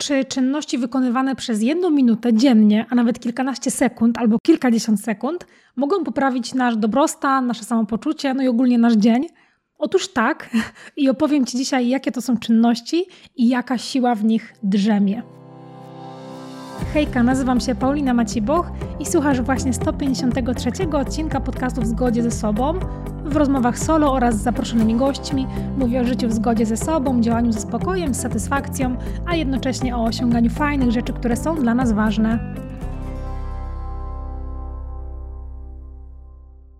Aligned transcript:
czy 0.00 0.24
czynności 0.24 0.78
wykonywane 0.78 1.36
przez 1.36 1.62
jedną 1.62 1.90
minutę 1.90 2.34
dziennie, 2.34 2.86
a 2.90 2.94
nawet 2.94 3.20
kilkanaście 3.20 3.70
sekund 3.70 4.18
albo 4.18 4.38
kilkadziesiąt 4.46 5.00
sekund 5.00 5.46
mogą 5.76 6.04
poprawić 6.04 6.54
nasz 6.54 6.76
dobrostan, 6.76 7.46
nasze 7.46 7.64
samopoczucie, 7.64 8.34
no 8.34 8.42
i 8.42 8.48
ogólnie 8.48 8.78
nasz 8.78 8.94
dzień? 8.94 9.26
Otóż 9.78 10.08
tak, 10.08 10.50
i 10.96 11.08
opowiem 11.08 11.46
Ci 11.46 11.56
dzisiaj, 11.56 11.88
jakie 11.88 12.12
to 12.12 12.22
są 12.22 12.38
czynności 12.38 13.04
i 13.36 13.48
jaka 13.48 13.78
siła 13.78 14.14
w 14.14 14.24
nich 14.24 14.54
drzemie. 14.62 15.39
Hejka, 16.94 17.22
nazywam 17.22 17.60
się 17.60 17.74
Paulina 17.74 18.14
Maciboch 18.14 18.70
i 19.00 19.06
słuchasz 19.06 19.40
właśnie 19.40 19.72
153 19.72 20.70
odcinka 20.92 21.40
podcastu 21.40 21.80
W 21.80 21.86
Zgodzie 21.86 22.22
ze 22.22 22.30
Sobą. 22.30 22.74
W 23.24 23.36
rozmowach 23.36 23.78
solo 23.78 24.12
oraz 24.12 24.36
z 24.36 24.42
zaproszonymi 24.42 24.94
gośćmi 24.94 25.46
mówię 25.78 26.00
o 26.00 26.04
życiu 26.04 26.28
w 26.28 26.32
zgodzie 26.32 26.66
ze 26.66 26.76
sobą, 26.76 27.20
działaniu 27.20 27.52
ze 27.52 27.60
spokojem, 27.60 28.14
z 28.14 28.20
satysfakcją, 28.20 28.96
a 29.26 29.34
jednocześnie 29.34 29.96
o 29.96 30.04
osiąganiu 30.04 30.50
fajnych 30.50 30.90
rzeczy, 30.90 31.12
które 31.12 31.36
są 31.36 31.56
dla 31.56 31.74
nas 31.74 31.92
ważne. 31.92 32.38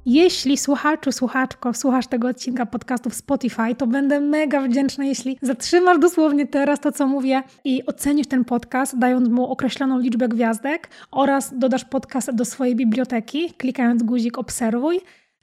Jeśli 0.07 0.57
słuchaczu, 0.57 1.13
słuchaczko, 1.13 1.75
słuchasz 1.75 2.07
tego 2.07 2.29
odcinka 2.29 2.67
podcastu 2.67 3.11
w 3.11 3.15
Spotify, 3.15 3.75
to 3.79 3.87
będę 3.87 4.21
mega 4.21 4.61
wdzięczna, 4.61 5.05
jeśli 5.05 5.39
zatrzymasz 5.43 5.99
dosłownie 5.99 6.47
teraz 6.47 6.81
to, 6.81 6.93
co 6.93 7.07
mówię 7.07 7.43
i 7.65 7.87
ocenisz 7.87 8.27
ten 8.27 8.45
podcast, 8.45 8.99
dając 8.99 9.29
mu 9.29 9.47
określoną 9.47 9.99
liczbę 9.99 10.29
gwiazdek 10.29 10.89
oraz 11.11 11.59
dodasz 11.59 11.85
podcast 11.85 12.35
do 12.35 12.45
swojej 12.45 12.77
biblioteki, 12.77 13.53
klikając 13.59 14.03
guzik 14.03 14.39
obserwuj. 14.39 15.01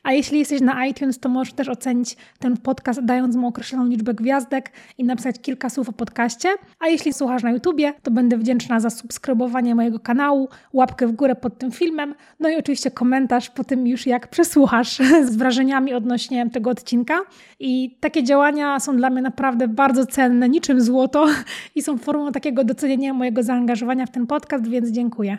A 0.07 0.13
jeśli 0.13 0.39
jesteś 0.39 0.61
na 0.61 0.85
iTunes, 0.85 1.19
to 1.19 1.29
możesz 1.29 1.53
też 1.53 1.69
ocenić 1.69 2.17
ten 2.39 2.57
podcast, 2.57 3.05
dając 3.05 3.35
mu 3.35 3.47
określoną 3.47 3.87
liczbę 3.87 4.13
gwiazdek 4.13 4.71
i 4.97 5.03
napisać 5.03 5.35
kilka 5.41 5.69
słów 5.69 5.89
o 5.89 5.91
podcaście. 5.91 6.49
A 6.79 6.87
jeśli 6.87 7.13
słuchasz 7.13 7.43
na 7.43 7.51
YouTubie, 7.51 7.93
to 8.03 8.11
będę 8.11 8.37
wdzięczna 8.37 8.79
za 8.79 8.89
subskrybowanie 8.89 9.75
mojego 9.75 9.99
kanału, 9.99 10.49
łapkę 10.73 11.07
w 11.07 11.11
górę 11.11 11.35
pod 11.35 11.57
tym 11.57 11.71
filmem, 11.71 12.15
no 12.39 12.49
i 12.49 12.55
oczywiście 12.55 12.91
komentarz 12.91 13.49
po 13.49 13.63
tym 13.63 13.87
już 13.87 14.05
jak 14.05 14.27
przesłuchasz 14.27 14.97
z 15.31 15.35
wrażeniami 15.35 15.93
odnośnie 15.93 16.49
tego 16.49 16.69
odcinka. 16.69 17.19
I 17.59 17.97
takie 17.99 18.23
działania 18.23 18.79
są 18.79 18.97
dla 18.97 19.09
mnie 19.09 19.21
naprawdę 19.21 19.67
bardzo 19.67 20.05
cenne, 20.05 20.49
niczym 20.49 20.81
złoto 20.81 21.27
i 21.75 21.81
są 21.81 21.97
formą 21.97 22.31
takiego 22.31 22.63
docenienia 22.63 23.13
mojego 23.13 23.43
zaangażowania 23.43 24.05
w 24.05 24.11
ten 24.11 24.27
podcast, 24.27 24.67
więc 24.67 24.89
dziękuję. 24.89 25.37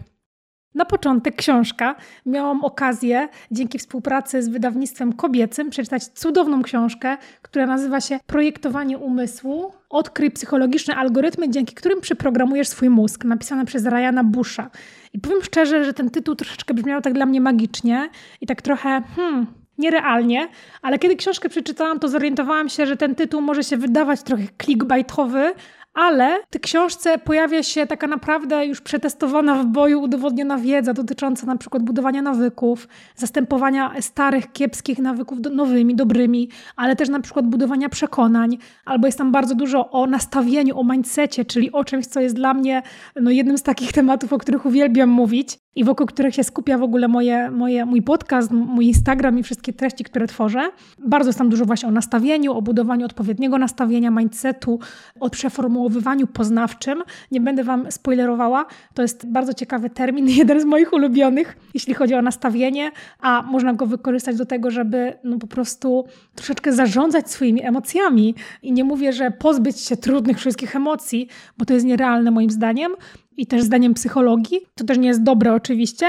Na 0.74 0.84
początek 0.84 1.36
książka. 1.36 1.94
Miałam 2.27 2.64
okazję 2.64 3.28
dzięki 3.50 3.78
współpracy 3.78 4.42
z 4.42 4.48
wydawnictwem 4.48 5.12
kobiecym 5.12 5.70
przeczytać 5.70 6.05
cudowną 6.05 6.62
książkę, 6.62 7.16
która 7.42 7.66
nazywa 7.66 8.00
się 8.00 8.19
Projektowanie 8.27 8.98
umysłu. 8.98 9.72
Odkryj 9.91 10.30
psychologiczne 10.30 10.97
algorytmy, 10.97 11.50
dzięki 11.50 11.75
którym 11.75 12.00
przeprogramujesz 12.00 12.69
swój 12.69 12.91
mózg. 12.91 13.25
Napisana 13.25 13.64
przez 13.64 13.86
Ryana 13.86 14.25
Busha. 14.25 14.70
I 15.12 15.19
powiem 15.19 15.42
szczerze, 15.42 15.84
że 15.84 15.94
ten 15.94 16.10
tytuł 16.10 16.34
troszeczkę 16.34 16.75
brzmiał 16.75 17.00
tak 17.00 17.12
dla 17.12 17.27
mnie 17.27 17.41
magicznie 17.41 18.08
i 18.41 18.47
tak 18.47 18.62
trochę, 18.62 19.03
hmm, 19.16 19.47
nierealnie, 19.78 20.48
ale 20.82 20.98
kiedy 20.98 21.16
książkę 21.16 21.48
przeczytałam, 21.48 22.00
to 22.00 22.08
zorientowałam 22.08 22.69
się, 22.69 22.86
że 22.86 22.97
ten 22.97 23.14
tytuł 23.14 23.41
może 23.41 23.64
się 23.64 23.77
wydawać 23.77 24.22
trochę 24.22 24.44
clickbaitowy, 24.62 25.53
ale 25.98 26.42
w 26.42 26.50
tej 26.50 26.60
książce 26.60 27.18
pojawia 27.18 27.62
się 27.62 27.86
taka 27.86 28.06
naprawdę 28.06 28.66
już 28.66 28.80
przetestowana 28.80 29.54
w 29.54 29.66
boju 29.66 30.02
udowodniona 30.02 30.58
wiedza 30.58 30.92
dotycząca 30.92 31.46
na 31.46 31.56
przykład 31.56 31.82
budowania 31.82 32.22
nawyków, 32.22 32.88
zastępowania 33.16 33.94
starych, 34.00 34.52
kiepskich 34.52 34.98
nawyków 34.98 35.38
nowymi, 35.52 35.94
dobrymi, 35.94 36.48
ale 36.76 36.96
też 36.96 37.08
na 37.08 37.20
przykład 37.20 37.46
budowania 37.46 37.88
przekonań, 37.88 38.58
albo 38.84 39.06
jest 39.06 39.19
tam 39.19 39.32
bardzo 39.32 39.54
dużo 39.54 39.91
o 39.91 40.06
nastawieniu, 40.06 40.78
o 40.78 40.84
mindsetie, 40.84 41.44
czyli 41.44 41.72
o 41.72 41.84
czymś, 41.84 42.06
co 42.06 42.20
jest 42.20 42.34
dla 42.34 42.54
mnie 42.54 42.82
no, 43.16 43.30
jednym 43.30 43.58
z 43.58 43.62
takich 43.62 43.92
tematów, 43.92 44.32
o 44.32 44.38
których 44.38 44.66
uwielbiam 44.66 45.08
mówić 45.08 45.58
i 45.77 45.84
wokół 45.84 46.06
których 46.06 46.34
się 46.34 46.44
skupia 46.44 46.78
w 46.78 46.83
ogóle 46.83 47.08
moje, 47.08 47.50
moje, 47.50 47.86
mój 47.86 48.02
podcast, 48.02 48.50
mój 48.50 48.86
Instagram 48.86 49.38
i 49.38 49.42
wszystkie 49.42 49.72
treści, 49.72 50.04
które 50.04 50.26
tworzę. 50.26 50.70
Bardzo 50.98 51.28
jest 51.28 51.38
tam 51.38 51.48
dużo 51.48 51.65
właśnie 51.65 51.88
o 51.88 51.93
nastawieniu, 51.93 52.53
o 52.53 52.62
budowaniu 52.62 53.06
odpowiedniego 53.06 53.59
nastawienia, 53.59 54.10
mindsetu, 54.10 54.78
o 55.20 55.31
przeformułowywaniu 55.31 56.26
poznawczym. 56.26 57.03
Nie 57.31 57.41
będę 57.41 57.65
Wam 57.65 57.93
spoilerowała, 57.93 58.66
to 58.94 59.03
jest 59.03 59.26
bardzo 59.26 59.54
ciekawy 59.54 59.91
termin, 59.91 60.28
jeden 60.38 60.60
z 60.60 60.65
moich 60.65 60.93
ulubionych, 60.93 61.56
jeśli 61.75 61.94
chodzi 61.94 62.14
o 62.14 62.22
nastawienie, 62.22 62.91
a 63.20 63.43
można 63.43 63.75
go 63.75 63.87
wykorzystać 63.87 64.37
do 64.37 64.47
tego, 64.47 64.70
żeby 64.70 65.19
no 65.25 65.38
po 65.38 65.47
prostu 65.47 66.04
troszeczkę 66.34 66.72
zarządzać 66.72 67.31
swoimi 67.31 67.64
emocjami. 67.64 68.34
I 68.62 68.72
nie 68.72 68.84
mówię, 68.84 69.12
że 69.12 69.31
pozbyć 69.31 69.81
się 69.81 69.97
trudnych 69.97 70.38
wszystkich 70.38 70.76
emocji, 70.76 71.28
bo 71.59 71.64
to 71.64 71.75
jest 71.75 71.87
nierealne 71.87 72.31
moim 72.31 72.50
zdaniem, 72.50 72.93
i 73.38 73.47
też 73.47 73.62
zdaniem 73.62 73.94
psychologii. 73.94 74.60
To 74.75 74.84
też 74.84 74.99
nie 74.99 75.09
jest 75.09 75.22
dobre 75.22 75.54
oczywiście, 75.54 76.06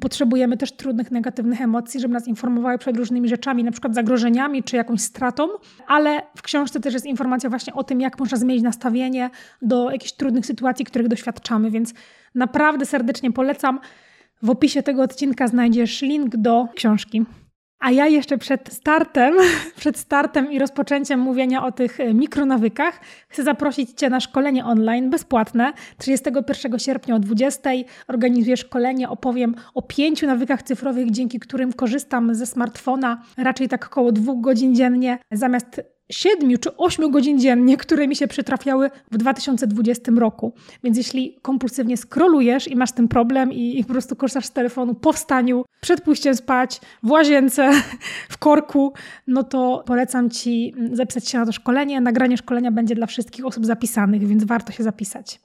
potrzebujemy 0.00 0.56
też 0.56 0.72
trudnych, 0.72 1.10
negatywnych 1.10 1.60
emocji, 1.60 2.00
żeby 2.00 2.14
nas 2.14 2.28
informowały 2.28 2.78
przed 2.78 2.96
różnymi 2.96 3.28
rzeczami, 3.28 3.64
na 3.64 3.70
przykład 3.70 3.94
zagrożeniami 3.94 4.62
czy 4.62 4.76
jakąś 4.76 5.00
stratą, 5.00 5.48
ale 5.86 6.22
w 6.36 6.42
książce 6.42 6.80
też 6.80 6.94
jest 6.94 7.06
informacja 7.06 7.50
właśnie 7.50 7.74
o 7.74 7.84
tym, 7.84 8.00
jak 8.00 8.18
można 8.18 8.38
zmienić 8.38 8.62
nastawienie 8.62 9.30
do 9.62 9.90
jakichś 9.90 10.12
trudnych 10.12 10.46
sytuacji, 10.46 10.84
których 10.84 11.08
doświadczamy, 11.08 11.70
więc 11.70 11.94
naprawdę 12.34 12.86
serdecznie 12.86 13.32
polecam. 13.32 13.80
W 14.42 14.50
opisie 14.50 14.82
tego 14.82 15.02
odcinka 15.02 15.48
znajdziesz 15.48 16.02
link 16.02 16.36
do 16.36 16.68
książki. 16.74 17.24
A 17.82 17.90
ja 17.90 18.06
jeszcze 18.06 18.38
przed 18.38 18.72
startem, 18.72 19.34
przed 19.80 19.98
startem 19.98 20.52
i 20.52 20.58
rozpoczęciem 20.58 21.20
mówienia 21.20 21.64
o 21.64 21.72
tych 21.72 22.00
e, 22.00 22.14
mikronawykach 22.14 23.00
chcę 23.28 23.42
zaprosić 23.42 23.90
Cię 23.90 24.10
na 24.10 24.20
szkolenie 24.20 24.64
online 24.64 25.10
bezpłatne. 25.10 25.72
31 25.98 26.78
sierpnia 26.78 27.14
o 27.14 27.18
20 27.18 27.70
organizuję 28.08 28.56
szkolenie, 28.56 29.08
opowiem 29.08 29.54
o 29.74 29.82
pięciu 29.82 30.26
nawykach 30.26 30.62
cyfrowych, 30.62 31.10
dzięki 31.10 31.40
którym 31.40 31.72
korzystam 31.72 32.34
ze 32.34 32.46
smartfona 32.46 33.22
raczej 33.36 33.68
tak 33.68 33.86
około 33.86 34.12
dwóch 34.12 34.40
godzin 34.40 34.74
dziennie 34.74 35.18
zamiast 35.32 35.82
siedmiu 36.12 36.58
czy 36.58 36.76
ośmiu 36.76 37.10
godzin 37.10 37.38
dziennie, 37.38 37.76
które 37.76 38.08
mi 38.08 38.16
się 38.16 38.28
przytrafiały 38.28 38.90
w 39.10 39.16
2020 39.16 40.12
roku. 40.16 40.52
Więc 40.84 40.96
jeśli 40.96 41.38
kompulsywnie 41.42 41.96
skrolujesz 41.96 42.68
i 42.68 42.76
masz 42.76 42.92
ten 42.92 43.08
problem 43.08 43.52
i, 43.52 43.78
i 43.78 43.84
po 43.84 43.92
prostu 43.92 44.16
korzystasz 44.16 44.46
z 44.46 44.52
telefonu 44.52 44.94
po 44.94 45.12
wstaniu, 45.12 45.64
przed 45.80 46.00
pójściem 46.00 46.34
spać, 46.34 46.80
w 47.02 47.10
łazience, 47.10 47.70
w 48.28 48.38
korku, 48.38 48.92
no 49.26 49.42
to 49.42 49.82
polecam 49.86 50.30
Ci 50.30 50.74
zapisać 50.92 51.28
się 51.28 51.38
na 51.38 51.46
to 51.46 51.52
szkolenie. 51.52 52.00
Nagranie 52.00 52.36
szkolenia 52.36 52.70
będzie 52.70 52.94
dla 52.94 53.06
wszystkich 53.06 53.46
osób 53.46 53.66
zapisanych, 53.66 54.26
więc 54.26 54.44
warto 54.44 54.72
się 54.72 54.82
zapisać. 54.82 55.40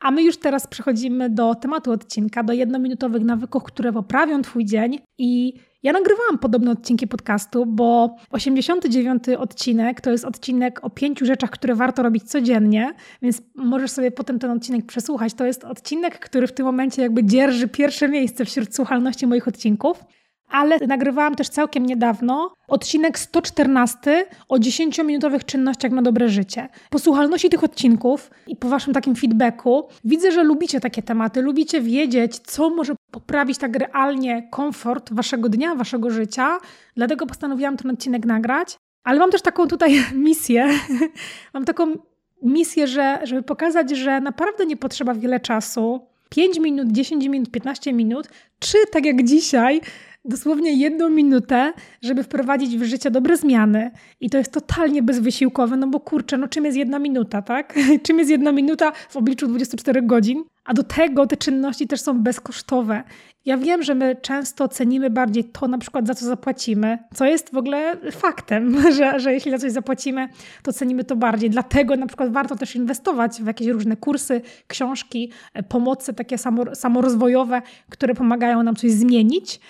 A 0.00 0.10
my 0.10 0.22
już 0.22 0.36
teraz 0.36 0.66
przechodzimy 0.66 1.30
do 1.30 1.54
tematu 1.54 1.92
odcinka, 1.92 2.42
do 2.42 2.52
jednominutowych 2.52 3.24
nawyków, 3.24 3.62
które 3.62 3.92
poprawią 3.92 4.42
Twój 4.42 4.64
dzień 4.64 4.98
i 5.18 5.54
ja 5.84 5.92
nagrywałam 5.92 6.38
podobne 6.38 6.70
odcinki 6.70 7.06
podcastu, 7.06 7.66
bo 7.66 8.16
89 8.30 9.24
odcinek 9.38 10.00
to 10.00 10.10
jest 10.10 10.24
odcinek 10.24 10.84
o 10.84 10.90
pięciu 10.90 11.26
rzeczach, 11.26 11.50
które 11.50 11.74
warto 11.74 12.02
robić 12.02 12.24
codziennie, 12.24 12.94
więc 13.22 13.42
możesz 13.54 13.90
sobie 13.90 14.10
potem 14.10 14.38
ten 14.38 14.50
odcinek 14.50 14.86
przesłuchać. 14.86 15.34
To 15.34 15.46
jest 15.46 15.64
odcinek, 15.64 16.18
który 16.18 16.46
w 16.46 16.52
tym 16.52 16.66
momencie 16.66 17.02
jakby 17.02 17.24
dzierży 17.24 17.68
pierwsze 17.68 18.08
miejsce 18.08 18.44
wśród 18.44 18.74
słuchalności 18.74 19.26
moich 19.26 19.48
odcinków 19.48 20.04
ale 20.48 20.78
nagrywałam 20.78 21.34
też 21.34 21.48
całkiem 21.48 21.86
niedawno 21.86 22.54
odcinek 22.68 23.18
114 23.18 24.26
o 24.48 24.56
10-minutowych 24.56 25.44
czynnościach 25.44 25.92
na 25.92 26.02
dobre 26.02 26.28
życie. 26.28 26.68
Po 26.90 26.98
słuchalności 26.98 27.48
tych 27.48 27.64
odcinków 27.64 28.30
i 28.46 28.56
po 28.56 28.68
waszym 28.68 28.94
takim 28.94 29.16
feedbacku 29.16 29.88
widzę, 30.04 30.32
że 30.32 30.42
lubicie 30.42 30.80
takie 30.80 31.02
tematy, 31.02 31.42
lubicie 31.42 31.80
wiedzieć, 31.80 32.38
co 32.38 32.70
może 32.70 32.94
poprawić 33.10 33.58
tak 33.58 33.76
realnie 33.76 34.48
komfort 34.50 35.12
waszego 35.12 35.48
dnia, 35.48 35.74
waszego 35.74 36.10
życia. 36.10 36.58
Dlatego 36.96 37.26
postanowiłam 37.26 37.76
ten 37.76 37.90
odcinek 37.90 38.26
nagrać. 38.26 38.76
Ale 39.04 39.18
mam 39.18 39.30
też 39.30 39.42
taką 39.42 39.68
tutaj 39.68 40.04
misję. 40.14 40.68
mam 41.54 41.64
taką 41.64 41.94
misję, 42.42 42.86
że, 42.86 43.20
żeby 43.22 43.42
pokazać, 43.42 43.90
że 43.90 44.20
naprawdę 44.20 44.66
nie 44.66 44.76
potrzeba 44.76 45.14
wiele 45.14 45.40
czasu. 45.40 46.00
5 46.28 46.58
minut, 46.58 46.92
10 46.92 47.28
minut, 47.28 47.50
15 47.50 47.92
minut, 47.92 48.28
czy 48.58 48.78
tak 48.92 49.06
jak 49.06 49.24
dzisiaj, 49.24 49.80
dosłownie 50.24 50.72
jedną 50.72 51.10
minutę, 51.10 51.72
żeby 52.02 52.22
wprowadzić 52.22 52.76
w 52.76 52.82
życie 52.82 53.10
dobre 53.10 53.36
zmiany. 53.36 53.90
I 54.20 54.30
to 54.30 54.38
jest 54.38 54.52
totalnie 54.52 55.02
bezwysiłkowe, 55.02 55.76
no 55.76 55.86
bo 55.86 56.00
kurczę, 56.00 56.38
no 56.38 56.48
czym 56.48 56.64
jest 56.64 56.76
jedna 56.76 56.98
minuta, 56.98 57.42
tak? 57.42 57.74
czym 58.04 58.18
jest 58.18 58.30
jedna 58.30 58.52
minuta 58.52 58.92
w 59.08 59.16
obliczu 59.16 59.46
24 59.46 60.02
godzin? 60.02 60.44
A 60.64 60.74
do 60.74 60.82
tego 60.82 61.26
te 61.26 61.36
czynności 61.36 61.86
też 61.86 62.00
są 62.00 62.22
bezkosztowe. 62.22 63.02
Ja 63.44 63.58
wiem, 63.58 63.82
że 63.82 63.94
my 63.94 64.16
często 64.22 64.68
cenimy 64.68 65.10
bardziej 65.10 65.44
to, 65.44 65.68
na 65.68 65.78
przykład 65.78 66.06
za 66.06 66.14
co 66.14 66.26
zapłacimy, 66.26 66.98
co 67.14 67.24
jest 67.24 67.52
w 67.52 67.56
ogóle 67.56 67.96
faktem, 68.10 68.76
że, 68.96 69.20
że 69.20 69.32
jeśli 69.32 69.50
za 69.50 69.58
coś 69.58 69.72
zapłacimy, 69.72 70.28
to 70.62 70.72
cenimy 70.72 71.04
to 71.04 71.16
bardziej. 71.16 71.50
Dlatego 71.50 71.96
na 71.96 72.06
przykład 72.06 72.32
warto 72.32 72.56
też 72.56 72.76
inwestować 72.76 73.42
w 73.42 73.46
jakieś 73.46 73.68
różne 73.68 73.96
kursy, 73.96 74.40
książki, 74.66 75.32
pomocy 75.68 76.14
takie 76.14 76.36
samorozwojowe, 76.74 77.62
które 77.90 78.14
pomagają 78.14 78.62
nam 78.62 78.76
coś 78.76 78.90
zmienić 78.90 79.60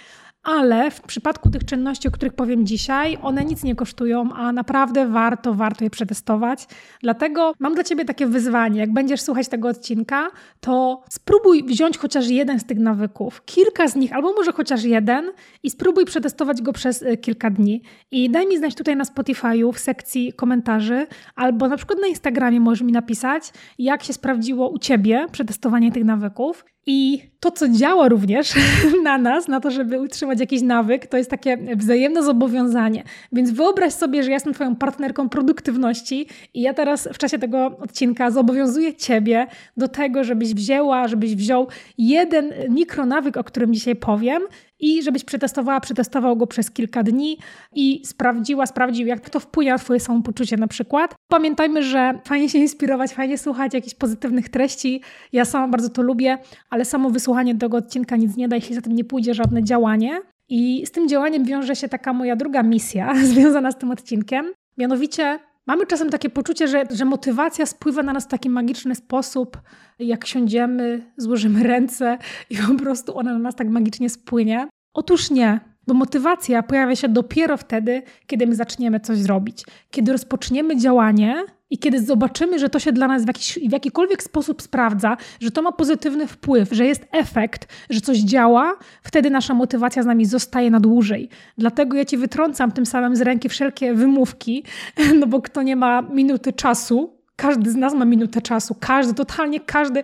ale 0.45 0.91
w 0.91 1.01
przypadku 1.01 1.51
tych 1.51 1.65
czynności, 1.65 2.09
o 2.09 2.11
których 2.11 2.35
powiem 2.35 2.67
dzisiaj, 2.67 3.19
one 3.23 3.45
nic 3.45 3.63
nie 3.63 3.75
kosztują, 3.75 4.33
a 4.33 4.53
naprawdę 4.53 5.07
warto, 5.07 5.55
warto 5.55 5.85
je 5.85 5.91
przetestować. 5.91 6.67
Dlatego 7.03 7.53
mam 7.59 7.75
dla 7.75 7.85
Ciebie 7.85 8.05
takie 8.05 8.27
wyzwanie. 8.27 8.81
Jak 8.81 8.93
będziesz 8.93 9.21
słuchać 9.21 9.49
tego 9.49 9.69
odcinka, 9.69 10.31
to 10.61 11.03
spróbuj 11.11 11.65
wziąć 11.65 11.99
chociaż 11.99 12.29
jeden 12.29 12.61
z 12.61 12.65
tych 12.65 12.79
nawyków, 12.79 13.45
kilka 13.45 13.89
z 13.89 13.97
nich, 13.97 14.13
albo 14.13 14.33
może 14.33 14.53
chociaż 14.53 14.85
jeden 14.85 15.33
i 15.63 15.71
spróbuj 15.71 16.05
przetestować 16.05 16.63
go 16.63 16.73
przez 16.73 17.03
y, 17.03 17.17
kilka 17.17 17.51
dni. 17.51 17.83
I 18.11 18.31
daj 18.31 18.47
mi 18.47 18.59
znać 18.59 18.75
tutaj 18.75 18.97
na 18.97 19.05
Spotify'u 19.05 19.73
w 19.73 19.79
sekcji 19.79 20.33
komentarzy, 20.33 21.07
albo 21.37 21.69
na 21.69 21.77
przykład 21.77 21.99
na 22.01 22.07
Instagramie 22.07 22.61
możesz 22.61 22.83
mi 22.83 22.93
napisać, 22.93 23.53
jak 23.79 24.03
się 24.03 24.13
sprawdziło 24.13 24.69
u 24.69 24.79
Ciebie 24.79 25.27
przetestowanie 25.33 25.93
tych 25.93 26.05
nawyków. 26.05 26.65
I 26.87 27.23
to, 27.41 27.51
co 27.51 27.69
działa 27.69 28.09
również 28.09 28.53
na 29.05 29.19
nas, 29.19 29.49
na 29.49 29.61
to, 29.61 29.71
żeby 29.71 30.01
utrzymać 30.01 30.41
jakiś 30.41 30.63
nawyk, 30.63 31.07
to 31.07 31.17
jest 31.17 31.31
takie 31.31 31.59
wzajemne 31.77 32.23
zobowiązanie. 32.23 33.05
Więc 33.33 33.51
wyobraź 33.51 33.93
sobie, 33.93 34.23
że 34.23 34.31
ja 34.31 34.37
jestem 34.37 34.55
Twoją 34.55 34.77
partnerką 34.77 35.29
produktywności 35.29 36.27
i 36.55 36.63
ja 36.63 36.75
teraz 36.75 37.09
w 37.13 37.19
czasie 37.19 37.39
tego 37.39 37.67
odcinka 37.81 38.31
zobowiązuję 38.31 38.95
Ciebie 38.95 39.47
do 39.77 39.89
tego, 39.89 40.25
żebyś 40.25 40.55
wzięła, 40.55 41.09
żebyś 41.09 41.35
wziął 41.35 41.69
jeden 41.99 42.53
mikronawyk, 42.69 43.37
o 43.37 43.45
którym 43.45 43.75
dzisiaj 43.75 43.97
powiem 43.97 44.43
i 44.81 45.03
żebyś 45.03 45.25
przetestowała, 45.25 45.81
przetestował 45.81 46.37
go 46.37 46.47
przez 46.47 46.71
kilka 46.71 47.03
dni 47.03 47.39
i 47.75 48.03
sprawdziła, 48.05 48.67
sprawdził, 48.67 49.07
jak 49.07 49.31
to 49.31 49.41
wpłynie 49.41 49.71
na 49.71 49.79
Twoje 49.79 50.01
samopoczucie 50.01 50.57
na 50.57 50.69
przykład. 50.69 51.15
Pamiętajmy, 51.29 51.83
że 51.83 52.21
fajnie 52.25 52.49
się 52.49 52.59
inspirować, 52.59 53.13
fajnie 53.13 53.39
słuchać 53.39 53.75
jakichś 53.75 53.95
pozytywnych 53.95 54.49
treści. 54.49 55.01
Ja 55.33 55.45
sama 55.45 55.69
bardzo 55.69 55.89
to 55.89 56.03
lubię, 56.03 56.39
ale 56.71 56.85
samo 56.85 57.11
wysłuchanie 57.11 57.55
tego 57.55 57.77
odcinka 57.77 58.17
nic 58.17 58.37
nie 58.37 58.49
da, 58.49 58.57
jeśli 58.57 58.75
za 58.75 58.81
tym 58.81 58.95
nie 58.95 59.05
pójdzie 59.05 59.35
żadne 59.35 59.65
działanie. 59.65 60.21
I 60.49 60.87
z 60.87 60.91
tym 60.91 61.09
działaniem 61.09 61.45
wiąże 61.45 61.77
się 61.77 61.89
taka 61.89 62.13
moja 62.13 62.37
druga 62.37 62.63
misja 62.63 63.15
związana 63.33 63.73
z 63.73 63.79
tym 63.79 63.91
odcinkiem. 63.91 64.53
Mianowicie 64.79 65.39
Mamy 65.67 65.87
czasem 65.87 66.11
takie 66.11 66.31
poczucie, 66.31 66.69
że, 66.69 66.85
że 66.91 67.05
motywacja 67.05 67.67
spływa 67.67 68.03
na 68.03 68.13
nas 68.13 68.25
w 68.25 68.29
taki 68.29 68.51
magiczny 68.51 68.95
sposób, 68.95 69.61
jak 69.99 70.27
siądziemy, 70.27 71.13
złożymy 71.17 71.63
ręce 71.63 72.19
i 72.51 72.57
po 72.57 72.75
prostu 72.75 73.19
ona 73.19 73.33
na 73.33 73.39
nas 73.39 73.55
tak 73.55 73.69
magicznie 73.69 74.11
spłynie. 74.11 74.69
Otóż 74.95 75.31
nie, 75.31 75.61
bo 75.87 75.95
motywacja 75.95 76.63
pojawia 76.63 76.97
się 76.97 77.09
dopiero 77.09 77.57
wtedy, 77.57 78.03
kiedy 78.27 78.47
my 78.47 78.55
zaczniemy 78.55 79.01
coś 79.01 79.19
zrobić. 79.19 79.65
Kiedy 79.91 80.13
rozpoczniemy 80.13 80.77
działanie 80.77 81.45
i 81.71 81.79
kiedy 81.79 82.01
zobaczymy, 82.01 82.59
że 82.59 82.69
to 82.69 82.79
się 82.79 82.93
dla 82.93 83.09
nas 83.09 83.25
w, 83.25 83.27
jakiś, 83.27 83.59
w 83.69 83.73
jakikolwiek 83.73 84.23
sposób 84.23 84.63
sprawdza, 84.63 85.17
że 85.41 85.51
to 85.51 85.63
ma 85.63 85.73
pozytywny 85.73 86.27
wpływ, 86.27 86.69
że 86.73 86.87
jest 86.87 87.07
efekt, 87.13 87.69
że 87.91 88.01
coś 88.01 88.19
działa, 88.19 88.77
wtedy 89.03 89.31
nasza 89.31 89.55
motywacja 89.55 90.03
z 90.03 90.07
nami 90.07 90.25
zostaje 90.25 90.71
na 90.71 90.81
dłużej. 90.81 91.29
Dlatego 91.59 91.97
ja 91.97 92.05
ci 92.05 92.17
wytrącam 92.17 92.73
tym 92.73 92.87
samym 92.87 93.17
z 93.17 93.21
ręki 93.21 93.49
wszelkie 93.49 93.95
wymówki, 93.95 94.65
no 95.21 95.27
bo 95.27 95.43
kto 95.43 95.63
nie 95.63 95.77
ma 95.77 96.03
minuty 96.03 96.53
czasu, 96.53 97.17
każdy 97.37 97.71
z 97.71 97.77
nas 97.77 97.95
ma 97.95 98.05
minutę 98.05 98.43
czasu, 98.43 98.77
każdy, 98.81 99.15
totalnie 99.15 99.61
każdy 99.61 100.03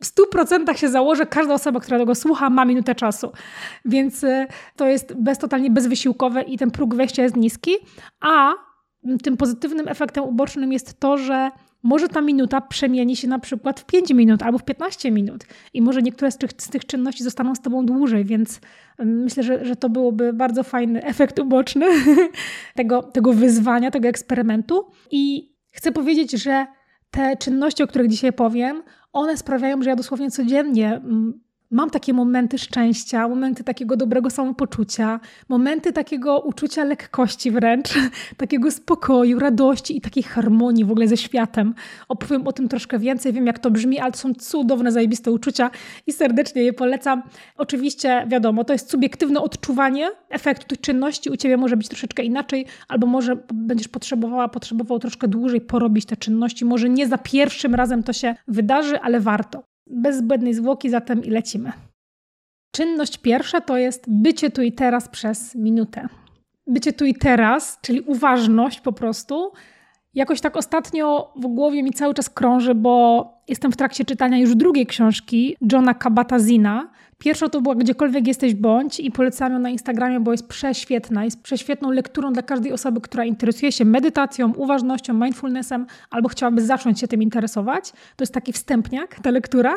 w 0.00 0.06
stu 0.06 0.26
procentach 0.26 0.78
się 0.78 0.88
założę, 0.88 1.26
każda 1.26 1.54
osoba, 1.54 1.80
która 1.80 1.98
tego 1.98 2.14
słucha, 2.14 2.50
ma 2.50 2.64
minutę 2.64 2.94
czasu. 2.94 3.32
Więc 3.84 4.24
y, 4.24 4.46
to 4.76 4.86
jest 4.86 5.14
bez, 5.14 5.38
totalnie 5.38 5.70
bezwysiłkowe 5.70 6.42
i 6.42 6.58
ten 6.58 6.70
próg 6.70 6.94
wejścia 6.94 7.22
jest 7.22 7.36
niski. 7.36 7.72
A 8.20 8.52
tym 9.22 9.36
pozytywnym 9.36 9.88
efektem 9.88 10.24
ubocznym 10.24 10.72
jest 10.72 11.00
to, 11.00 11.18
że 11.18 11.50
może 11.82 12.08
ta 12.08 12.20
minuta 12.20 12.60
przemieni 12.60 13.16
się 13.16 13.28
na 13.28 13.38
przykład 13.38 13.80
w 13.80 13.84
5 13.84 14.10
minut 14.10 14.42
albo 14.42 14.58
w 14.58 14.64
15 14.64 15.10
minut 15.10 15.44
i 15.74 15.82
może 15.82 16.02
niektóre 16.02 16.30
z 16.30 16.38
tych, 16.38 16.50
z 16.58 16.68
tych 16.68 16.86
czynności 16.86 17.24
zostaną 17.24 17.54
z 17.54 17.60
Tobą 17.60 17.86
dłużej, 17.86 18.24
więc 18.24 18.60
myślę, 18.98 19.42
że, 19.42 19.64
że 19.64 19.76
to 19.76 19.88
byłoby 19.88 20.32
bardzo 20.32 20.62
fajny 20.62 21.04
efekt 21.04 21.38
uboczny 21.38 21.86
tego, 22.74 23.02
tego 23.02 23.32
wyzwania, 23.32 23.90
tego 23.90 24.08
eksperymentu. 24.08 24.86
I 25.10 25.52
chcę 25.70 25.92
powiedzieć, 25.92 26.30
że 26.32 26.66
te 27.10 27.36
czynności, 27.36 27.82
o 27.82 27.86
których 27.86 28.08
dzisiaj 28.08 28.32
powiem, 28.32 28.82
one 29.12 29.36
sprawiają, 29.36 29.82
że 29.82 29.90
ja 29.90 29.96
dosłownie 29.96 30.30
codziennie 30.30 30.94
mm, 30.96 31.40
mam 31.70 31.90
takie 31.90 32.12
momenty 32.12 32.58
szczęścia, 32.58 33.28
momenty 33.28 33.64
takiego 33.64 33.96
dobrego 33.96 34.30
samopoczucia, 34.30 35.20
momenty 35.48 35.92
takiego 35.92 36.40
uczucia 36.40 36.84
lekkości 36.84 37.50
wręcz, 37.50 37.88
takiego 38.36 38.70
spokoju, 38.70 39.38
radości 39.38 39.96
i 39.96 40.00
takiej 40.00 40.22
harmonii 40.22 40.84
w 40.84 40.90
ogóle 40.90 41.08
ze 41.08 41.16
światem. 41.16 41.74
Opowiem 42.08 42.46
o 42.46 42.52
tym 42.52 42.68
troszkę 42.68 42.98
więcej, 42.98 43.32
wiem 43.32 43.46
jak 43.46 43.58
to 43.58 43.70
brzmi, 43.70 43.98
ale 43.98 44.12
to 44.12 44.18
są 44.18 44.34
cudowne, 44.34 44.92
zajebiste 44.92 45.30
uczucia 45.32 45.70
i 46.06 46.12
serdecznie 46.12 46.62
je 46.62 46.72
polecam. 46.72 47.22
Oczywiście 47.56 48.26
wiadomo, 48.28 48.64
to 48.64 48.72
jest 48.72 48.90
subiektywne 48.90 49.40
odczuwanie 49.40 50.10
efektu 50.28 50.66
tych 50.66 50.80
czynności, 50.80 51.30
u 51.30 51.36
Ciebie 51.36 51.56
może 51.56 51.76
być 51.76 51.88
troszeczkę 51.88 52.22
inaczej, 52.22 52.66
albo 52.88 53.06
może 53.06 53.36
będziesz 53.54 53.88
potrzebowała, 53.88 54.48
potrzebował 54.48 54.98
troszkę 54.98 55.28
dłużej 55.28 55.60
porobić 55.60 56.06
te 56.06 56.16
czynności, 56.16 56.64
może 56.64 56.88
nie 56.88 57.08
za 57.08 57.18
pierwszym 57.18 57.74
razem 57.74 58.02
to 58.02 58.12
się 58.12 58.34
wydarzy, 58.48 59.00
ale 59.00 59.20
warto 59.20 59.69
bez 59.90 60.16
zbędnej 60.16 60.54
zwłoki, 60.54 60.90
zatem 60.90 61.24
i 61.24 61.30
lecimy. 61.30 61.72
Czynność 62.72 63.18
pierwsza 63.18 63.60
to 63.60 63.78
jest 63.78 64.04
bycie 64.08 64.50
tu 64.50 64.62
i 64.62 64.72
teraz 64.72 65.08
przez 65.08 65.54
minutę. 65.54 66.08
Bycie 66.66 66.92
tu 66.92 67.04
i 67.04 67.14
teraz, 67.14 67.78
czyli 67.82 68.00
uważność 68.00 68.80
po 68.80 68.92
prostu. 68.92 69.52
Jakoś 70.14 70.40
tak 70.40 70.56
ostatnio 70.56 71.32
w 71.36 71.46
głowie 71.46 71.82
mi 71.82 71.92
cały 71.92 72.14
czas 72.14 72.30
krąży, 72.30 72.74
bo 72.74 73.26
jestem 73.48 73.72
w 73.72 73.76
trakcie 73.76 74.04
czytania 74.04 74.38
już 74.38 74.54
drugiej 74.54 74.86
książki 74.86 75.56
Johna 75.72 75.94
Kabat-Zina. 75.94 76.88
Pierwsza 77.20 77.48
to 77.48 77.60
była 77.60 77.74
Gdziekolwiek 77.74 78.26
jesteś 78.26 78.54
bądź 78.54 79.00
i 79.00 79.10
polecam 79.10 79.52
ją 79.52 79.58
na 79.58 79.70
Instagramie, 79.70 80.20
bo 80.20 80.32
jest 80.32 80.48
prześwietna. 80.48 81.24
Jest 81.24 81.42
prześwietną 81.42 81.90
lekturą 81.90 82.32
dla 82.32 82.42
każdej 82.42 82.72
osoby, 82.72 83.00
która 83.00 83.24
interesuje 83.24 83.72
się 83.72 83.84
medytacją, 83.84 84.52
uważnością, 84.54 85.14
mindfulnessem 85.14 85.86
albo 86.10 86.28
chciałaby 86.28 86.62
zacząć 86.62 87.00
się 87.00 87.08
tym 87.08 87.22
interesować. 87.22 87.92
To 88.16 88.22
jest 88.22 88.34
taki 88.34 88.52
wstępniak, 88.52 89.20
ta 89.22 89.30
lektura. 89.30 89.74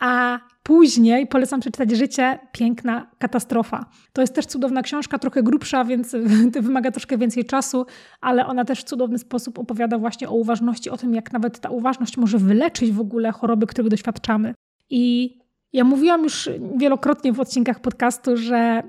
A 0.00 0.38
później 0.62 1.26
polecam 1.26 1.60
przeczytać 1.60 1.90
Życie, 1.90 2.38
piękna 2.52 3.10
katastrofa. 3.18 3.86
To 4.12 4.20
jest 4.20 4.34
też 4.34 4.46
cudowna 4.46 4.82
książka, 4.82 5.18
trochę 5.18 5.42
grubsza, 5.42 5.84
więc 5.84 6.16
wymaga 6.60 6.90
troszkę 6.90 7.18
więcej 7.18 7.44
czasu, 7.44 7.86
ale 8.20 8.46
ona 8.46 8.64
też 8.64 8.80
w 8.80 8.84
cudowny 8.84 9.18
sposób 9.18 9.58
opowiada 9.58 9.98
właśnie 9.98 10.28
o 10.28 10.34
uważności, 10.34 10.90
o 10.90 10.96
tym, 10.96 11.14
jak 11.14 11.32
nawet 11.32 11.60
ta 11.60 11.70
uważność 11.70 12.16
może 12.16 12.38
wyleczyć 12.38 12.92
w 12.92 13.00
ogóle 13.00 13.32
choroby, 13.32 13.66
których 13.66 13.90
doświadczamy. 13.90 14.54
I 14.90 15.43
ja 15.74 15.84
mówiłam 15.84 16.22
już 16.22 16.50
wielokrotnie 16.76 17.32
w 17.32 17.40
odcinkach 17.40 17.80
podcastu, 17.80 18.36
że, 18.36 18.82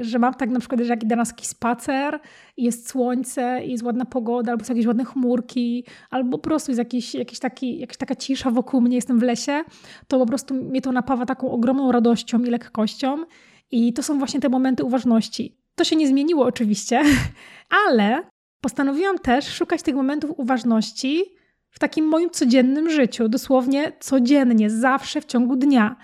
że 0.00 0.18
mam 0.18 0.34
tak 0.34 0.50
na 0.50 0.60
przykład, 0.60 0.80
że 0.80 0.86
jak 0.86 1.02
idę 1.02 1.16
na 1.16 1.22
jakiś 1.26 1.46
spacer 1.46 2.20
jest 2.56 2.88
słońce 2.88 3.60
jest 3.64 3.82
ładna 3.82 4.04
pogoda, 4.04 4.52
albo 4.52 4.64
są 4.64 4.72
jakieś 4.72 4.86
ładne 4.86 5.04
chmurki, 5.04 5.84
albo 6.10 6.38
po 6.38 6.48
prostu 6.48 6.70
jest 6.70 6.78
jakiś, 6.78 7.14
jakiś 7.14 7.38
taki, 7.38 7.78
jakaś 7.78 7.96
taka 7.96 8.14
cisza 8.14 8.50
wokół 8.50 8.80
mnie, 8.80 8.96
jestem 8.96 9.18
w 9.18 9.22
lesie, 9.22 9.64
to 10.08 10.18
po 10.18 10.26
prostu 10.26 10.54
mnie 10.54 10.80
to 10.82 10.92
napawa 10.92 11.26
taką 11.26 11.50
ogromną 11.50 11.92
radością 11.92 12.38
i 12.38 12.50
lekkością. 12.50 13.16
I 13.70 13.92
to 13.92 14.02
są 14.02 14.18
właśnie 14.18 14.40
te 14.40 14.48
momenty 14.48 14.84
uważności. 14.84 15.56
To 15.74 15.84
się 15.84 15.96
nie 15.96 16.08
zmieniło 16.08 16.44
oczywiście, 16.44 17.02
ale 17.88 18.22
postanowiłam 18.60 19.18
też 19.18 19.48
szukać 19.48 19.82
tych 19.82 19.94
momentów 19.94 20.30
uważności 20.36 21.24
w 21.70 21.78
takim 21.78 22.04
moim 22.04 22.30
codziennym 22.30 22.90
życiu, 22.90 23.28
dosłownie 23.28 23.92
codziennie, 24.00 24.70
zawsze 24.70 25.20
w 25.20 25.24
ciągu 25.24 25.56
dnia. 25.56 25.96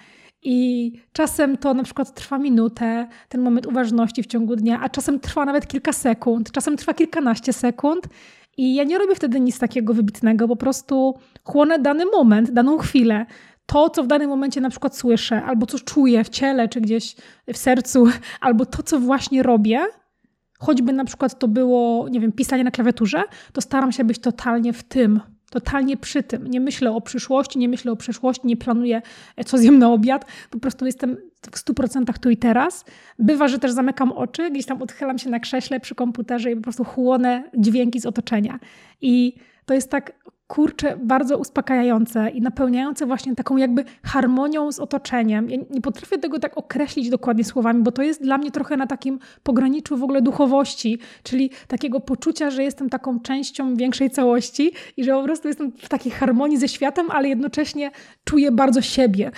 I 0.43 0.93
czasem 1.13 1.57
to 1.57 1.75
na 1.75 1.83
przykład 1.83 2.15
trwa 2.15 2.39
minutę, 2.39 3.09
ten 3.29 3.41
moment 3.41 3.67
uważności 3.67 4.23
w 4.23 4.27
ciągu 4.27 4.57
dnia, 4.57 4.81
a 4.81 4.89
czasem 4.89 5.21
trwa 5.21 5.45
nawet 5.45 5.67
kilka 5.67 5.93
sekund, 5.93 6.53
czasem 6.53 6.77
trwa 6.77 6.95
kilkanaście 6.95 7.53
sekund. 7.53 8.09
I 8.57 8.75
ja 8.75 8.85
nie 8.85 8.99
robię 8.99 9.15
wtedy 9.15 9.41
nic 9.41 9.59
takiego 9.59 9.95
wybitnego, 9.95 10.49
po 10.49 10.57
prostu 10.57 11.15
chłonę 11.45 11.79
dany 11.79 12.07
moment, 12.07 12.51
daną 12.51 12.79
chwilę. 12.79 13.27
To, 13.67 13.91
co 13.91 14.03
w 14.03 14.07
danym 14.07 14.29
momencie 14.29 14.61
na 14.61 14.71
przykład 14.71 14.97
słyszę, 14.97 15.43
albo 15.45 15.67
co 15.67 15.79
czuję 15.79 16.25
w 16.25 16.29
ciele, 16.29 16.69
czy 16.69 16.81
gdzieś 16.81 17.17
w 17.53 17.57
sercu, 17.57 18.07
albo 18.41 18.67
to, 18.67 18.83
co 18.83 18.99
właśnie 18.99 19.43
robię, 19.43 19.87
choćby 20.59 20.93
na 20.93 21.05
przykład 21.05 21.39
to 21.39 21.49
było, 21.49 22.09
nie 22.09 22.21
wiem, 22.21 22.33
pisanie 22.33 22.65
na 22.65 22.71
klawiaturze, 22.71 23.23
to 23.53 23.61
staram 23.61 23.93
się 23.93 24.05
być 24.05 24.19
totalnie 24.19 24.73
w 24.73 24.83
tym, 24.83 25.21
totalnie 25.53 25.97
przy 25.97 26.23
tym. 26.23 26.47
Nie 26.47 26.61
myślę 26.61 26.93
o 26.93 27.01
przyszłości, 27.01 27.59
nie 27.59 27.69
myślę 27.69 27.93
o 27.93 27.97
przeszłości, 27.97 28.47
nie 28.47 28.57
planuję, 28.57 29.03
e, 29.37 29.45
co 29.45 29.59
zjem 29.59 29.79
na 29.79 29.93
obiad. 29.93 30.25
Po 30.51 30.59
prostu 30.59 30.87
jestem 30.87 31.17
w 31.53 31.59
100% 31.59 32.19
tu 32.19 32.31
i 32.31 32.37
teraz. 32.37 32.85
Bywa, 33.19 33.49
że 33.49 33.59
też 33.59 33.73
zamykam 33.73 34.13
oczy, 34.13 34.51
gdzieś 34.51 34.67
tam 34.67 34.83
odchylam 34.83 35.19
się 35.19 35.31
na 35.31 35.41
krześle 35.41 35.81
przy 35.81 35.95
komputerze 35.95 36.51
i 36.53 36.57
po 36.57 36.63
prostu 36.63 36.85
chłonę 36.85 37.45
dźwięki 37.55 38.01
z 38.01 38.07
otoczenia. 38.07 38.59
I 39.01 39.35
to 39.67 39.75
jest 39.75 39.91
tak 39.91 40.13
kurczę, 40.53 40.97
bardzo 40.97 41.39
uspokajające 41.39 42.31
i 42.31 42.41
napełniające 42.41 43.07
właśnie 43.07 43.35
taką 43.35 43.57
jakby 43.57 43.85
harmonią 44.03 44.73
z 44.73 44.79
otoczeniem. 44.79 45.51
Ja 45.51 45.59
nie 45.71 45.81
potrafię 45.81 46.19
tego 46.19 46.39
tak 46.39 46.59
określić 46.59 47.11
dokładnie 47.11 47.45
słowami, 47.45 47.83
bo 47.83 47.93
to 47.93 48.03
jest 48.03 48.23
dla 48.23 48.39
mnie 48.39 48.51
trochę 48.51 48.77
na 48.77 48.87
takim 48.87 49.19
pograniczu 49.43 49.97
w 49.97 50.03
ogóle 50.03 50.23
duchowości, 50.23 50.99
czyli 51.23 51.51
takiego 51.69 52.01
poczucia, 52.01 52.51
że 52.51 52.63
jestem 52.63 52.91
taką 52.91 53.21
częścią 53.21 53.77
większej 53.77 54.11
całości 54.11 54.73
i 54.97 55.05
że 55.05 55.13
po 55.13 55.23
prostu 55.23 55.49
jestem 55.49 55.73
w 55.73 55.89
takiej 55.89 56.13
harmonii 56.13 56.59
ze 56.59 56.69
światem, 56.69 57.11
ale 57.11 57.29
jednocześnie 57.29 57.91
czuję 58.25 58.51
bardzo 58.51 58.83
siebie. 58.83 59.31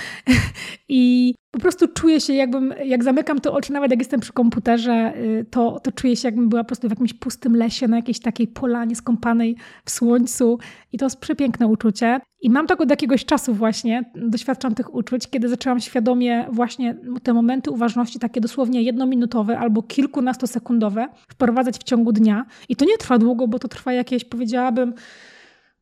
I 0.89 1.35
po 1.55 1.61
prostu 1.61 1.89
czuję 1.89 2.21
się 2.21 2.33
jakbym, 2.33 2.75
jak 2.85 3.05
zamykam 3.05 3.41
te 3.41 3.53
oczy, 3.53 3.73
nawet 3.73 3.91
jak 3.91 4.01
jestem 4.01 4.21
przy 4.21 4.33
komputerze, 4.33 5.13
y, 5.17 5.47
to, 5.51 5.81
to 5.81 5.93
czuję 5.93 6.17
się 6.17 6.29
jakbym 6.29 6.49
była 6.49 6.65
po 6.65 6.67
prostu 6.67 6.89
w 6.89 6.91
jakimś 6.91 7.13
pustym 7.13 7.57
lesie, 7.57 7.89
na 7.89 7.97
jakiejś 7.97 8.21
takiej 8.21 8.47
polanie 8.47 8.97
skąpanej 8.97 9.57
w 9.85 9.91
słońcu 9.91 10.59
i 10.93 10.99
to 10.99 11.07
jest 11.07 11.21
przepiękne 11.21 11.67
uczucie. 11.67 12.21
I 12.41 12.51
mam 12.51 12.67
tak 12.67 12.81
od 12.81 12.91
jakiegoś 12.91 13.25
czasu 13.25 13.55
właśnie, 13.55 14.11
doświadczam 14.15 14.75
tych 14.75 14.95
uczuć, 14.95 15.31
kiedy 15.31 15.49
zaczęłam 15.49 15.81
świadomie 15.81 16.47
właśnie 16.53 16.97
te 17.23 17.35
momenty 17.35 17.71
uważności, 17.71 18.19
takie 18.19 18.41
dosłownie 18.41 18.83
jednominutowe 18.83 19.59
albo 19.59 19.83
kilkunastosekundowe, 19.83 21.09
wprowadzać 21.29 21.79
w 21.79 21.83
ciągu 21.83 22.13
dnia. 22.13 22.45
I 22.69 22.77
to 22.77 22.85
nie 22.85 22.99
trwa 22.99 23.19
długo, 23.19 23.49
bo 23.49 23.59
to 23.59 23.69
trwa 23.69 23.93
jakieś, 23.93 24.25
powiedziałabym, 24.25 24.95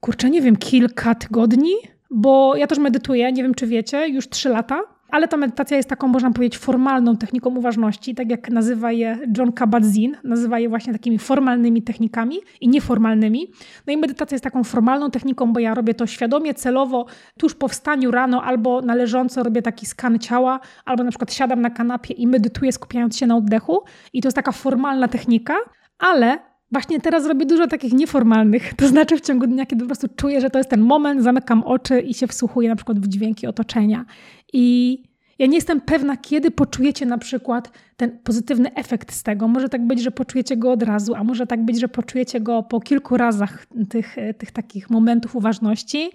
kurczę, 0.01 0.31
nie 0.31 0.43
wiem, 0.43 0.57
kilka 0.57 1.15
tygodni, 1.15 1.73
bo 2.11 2.57
ja 2.57 2.67
też 2.67 2.79
medytuję, 2.79 3.33
nie 3.33 3.43
wiem 3.43 3.55
czy 3.55 3.67
wiecie, 3.67 4.09
już 4.09 4.29
trzy 4.29 4.49
lata 4.49 4.92
ale 5.13 5.29
ta 5.29 5.37
medytacja 5.37 5.77
jest 5.77 5.89
taką, 5.89 6.09
można 6.09 6.31
powiedzieć, 6.31 6.59
formalną 6.59 7.17
techniką 7.17 7.51
uważności, 7.57 8.15
tak 8.15 8.31
jak 8.31 8.51
nazywa 8.51 8.93
je 8.93 9.19
John 9.39 9.53
Kabat-Zinn, 9.53 10.13
nazywa 10.25 10.59
je 10.59 10.69
właśnie 10.69 10.93
takimi 10.93 11.19
formalnymi 11.19 11.83
technikami 11.83 12.37
i 12.61 12.69
nieformalnymi. 12.69 13.53
No 13.87 13.93
i 13.93 13.97
medytacja 13.97 14.35
jest 14.35 14.45
taką 14.45 14.65
formalną 14.65 15.11
techniką, 15.11 15.53
bo 15.53 15.61
ja 15.61 15.75
robię 15.75 15.95
to 15.95 16.07
świadomie, 16.07 16.55
celowo, 16.55 17.07
tuż 17.39 17.55
po 17.55 17.69
wstaniu 17.69 18.11
rano 18.11 18.43
albo 18.43 18.81
należąco 18.81 19.43
robię 19.43 19.63
taki 19.63 19.87
skan 19.87 20.19
ciała, 20.19 20.61
albo 20.85 21.05
na 21.05 21.11
przykład 21.11 21.33
siadam 21.33 21.61
na 21.61 21.71
kanapie 21.71 22.15
i 22.15 22.27
medytuję 22.27 22.73
skupiając 22.73 23.17
się 23.17 23.27
na 23.27 23.37
oddechu 23.37 23.83
i 24.13 24.23
to 24.23 24.29
jest 24.29 24.37
taka 24.37 24.53
formalna 24.53 25.09
technika, 25.09 25.55
ale 25.99 26.52
Właśnie 26.73 27.01
teraz 27.01 27.27
robię 27.27 27.47
dużo 27.47 27.67
takich 27.67 27.93
nieformalnych, 27.93 28.75
to 28.75 28.89
znaczy 28.89 29.17
w 29.17 29.21
ciągu 29.21 29.47
dnia, 29.47 29.67
kiedy 29.67 29.83
po 29.83 29.87
prostu 29.87 30.09
czuję, 30.17 30.41
że 30.41 30.51
to 30.51 30.59
jest 30.59 30.71
ten 30.71 30.81
moment, 30.81 31.23
zamykam 31.23 31.63
oczy 31.63 32.01
i 32.01 32.15
się 32.15 32.27
wsłuchuję 32.27 32.69
na 32.69 32.77
przykład 32.77 32.99
w 32.99 33.09
dźwięki 33.09 33.47
otoczenia. 33.47 34.05
I 34.53 34.99
ja 35.39 35.47
nie 35.47 35.55
jestem 35.55 35.81
pewna, 35.81 36.17
kiedy 36.17 36.51
poczujecie 36.51 37.07
na 37.07 37.19
przykład 37.19 37.73
ten 37.97 38.19
pozytywny 38.19 38.75
efekt 38.75 39.13
z 39.13 39.23
tego. 39.23 39.49
Może 39.49 39.69
tak 39.69 39.87
być, 39.87 40.03
że 40.03 40.11
poczujecie 40.11 40.57
go 40.57 40.73
od 40.73 40.83
razu, 40.83 41.15
a 41.15 41.25
może 41.25 41.47
tak 41.47 41.65
być, 41.65 41.81
że 41.81 41.89
poczujecie 41.89 42.41
go 42.41 42.63
po 42.63 42.81
kilku 42.81 43.17
razach 43.17 43.67
tych, 43.89 44.17
tych 44.39 44.51
takich 44.51 44.91
momentów 44.91 45.37
uważności, 45.37 46.11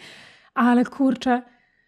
ale 0.53 0.85
kurczę, 0.85 1.41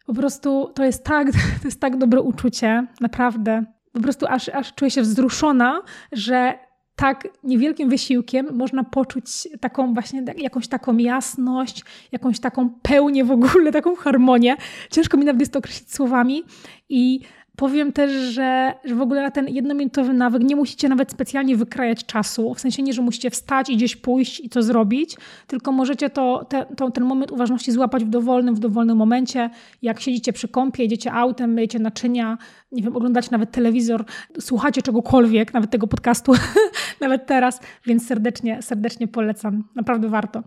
po 0.06 0.14
prostu 0.14 0.72
to 0.76 0.86
jest 0.86 1.04
tak, 1.04 1.28
to 1.62 1.68
jest 1.68 1.82
tak 1.82 1.98
dobre 1.98 2.22
uczucie, 2.22 2.88
naprawdę. 3.02 3.64
Po 3.94 4.00
prostu 4.00 4.26
aż, 4.30 4.50
aż 4.50 4.74
czuję 4.74 4.92
się 4.92 5.02
wzruszona, 5.02 5.82
że 6.12 6.69
tak 7.00 7.28
niewielkim 7.44 7.90
wysiłkiem 7.90 8.48
można 8.54 8.84
poczuć 8.84 9.48
taką 9.60 9.94
właśnie 9.94 10.24
jakąś 10.38 10.68
taką 10.68 10.98
jasność, 10.98 11.84
jakąś 12.12 12.40
taką 12.40 12.70
pełnię 12.82 13.26
w 13.26 13.32
ogóle, 13.32 13.72
taką 13.72 13.96
harmonię. 13.96 14.56
Ciężko 14.92 15.18
mi 15.18 15.26
nawet 15.26 15.40
jest 15.40 15.54
to 15.54 15.60
określić 15.60 15.94
słowami 15.94 16.44
i 16.90 17.20
Powiem 17.60 17.92
też, 17.92 18.12
że, 18.12 18.74
że 18.86 18.96
w 18.96 19.02
ogóle 19.02 19.22
na 19.22 19.32
ten 19.32 19.48
jednominutowy 19.48 20.14
nawyk 20.14 20.44
nie 20.44 20.56
musicie 20.56 20.90
nawet 20.90 21.12
specjalnie 21.12 21.56
wykrajać 21.58 22.06
czasu. 22.06 22.54
W 22.54 22.60
sensie 22.60 22.84
nie, 22.84 22.94
że 22.94 23.02
musicie 23.02 23.30
wstać 23.30 23.70
i 23.70 23.76
gdzieś 23.78 23.96
pójść 23.96 24.40
i 24.40 24.50
to 24.50 24.64
zrobić, 24.64 25.18
tylko 25.48 25.72
możecie 25.72 26.10
to, 26.10 26.46
te, 26.50 26.66
to, 26.78 26.92
ten 26.92 27.04
moment 27.04 27.32
uważności 27.32 27.72
złapać 27.72 28.04
w 28.06 28.10
dowolnym, 28.10 28.56
w 28.56 28.60
dowolnym 28.60 28.98
momencie. 28.98 29.50
Jak 29.82 30.00
siedzicie 30.00 30.34
przy 30.34 30.48
kąpie, 30.48 30.84
jedziecie 30.84 31.14
autem, 31.14 31.54
myjecie 31.54 31.80
naczynia, 31.80 32.38
nie 32.72 32.84
wiem, 32.84 32.96
oglądacie 32.96 33.28
nawet 33.32 33.52
telewizor, 33.52 34.06
słuchacie 34.40 34.82
czegokolwiek, 34.82 35.54
nawet 35.54 35.72
tego 35.72 35.88
podcastu, 35.88 36.34
nawet 37.02 37.26
teraz, 37.26 37.60
więc 37.86 38.08
serdecznie, 38.08 38.62
serdecznie 38.62 39.08
polecam. 39.08 39.64
Naprawdę 39.76 40.10
warto. 40.10 40.44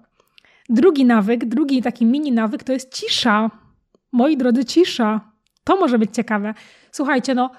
Drugi 0.69 1.05
nawyk, 1.05 1.45
drugi 1.45 1.83
taki 1.83 2.07
mini 2.07 2.33
nawyk 2.33 2.65
to 2.65 2.73
jest 2.73 2.95
cisza. 2.95 3.51
Moi 4.13 4.37
drodzy, 4.37 4.65
cisza. 4.65 5.21
To 5.65 5.77
może 5.77 5.99
być 5.99 6.15
ciekawe. 6.15 6.55
Słuchajcie, 6.91 7.35
no, 7.35 7.51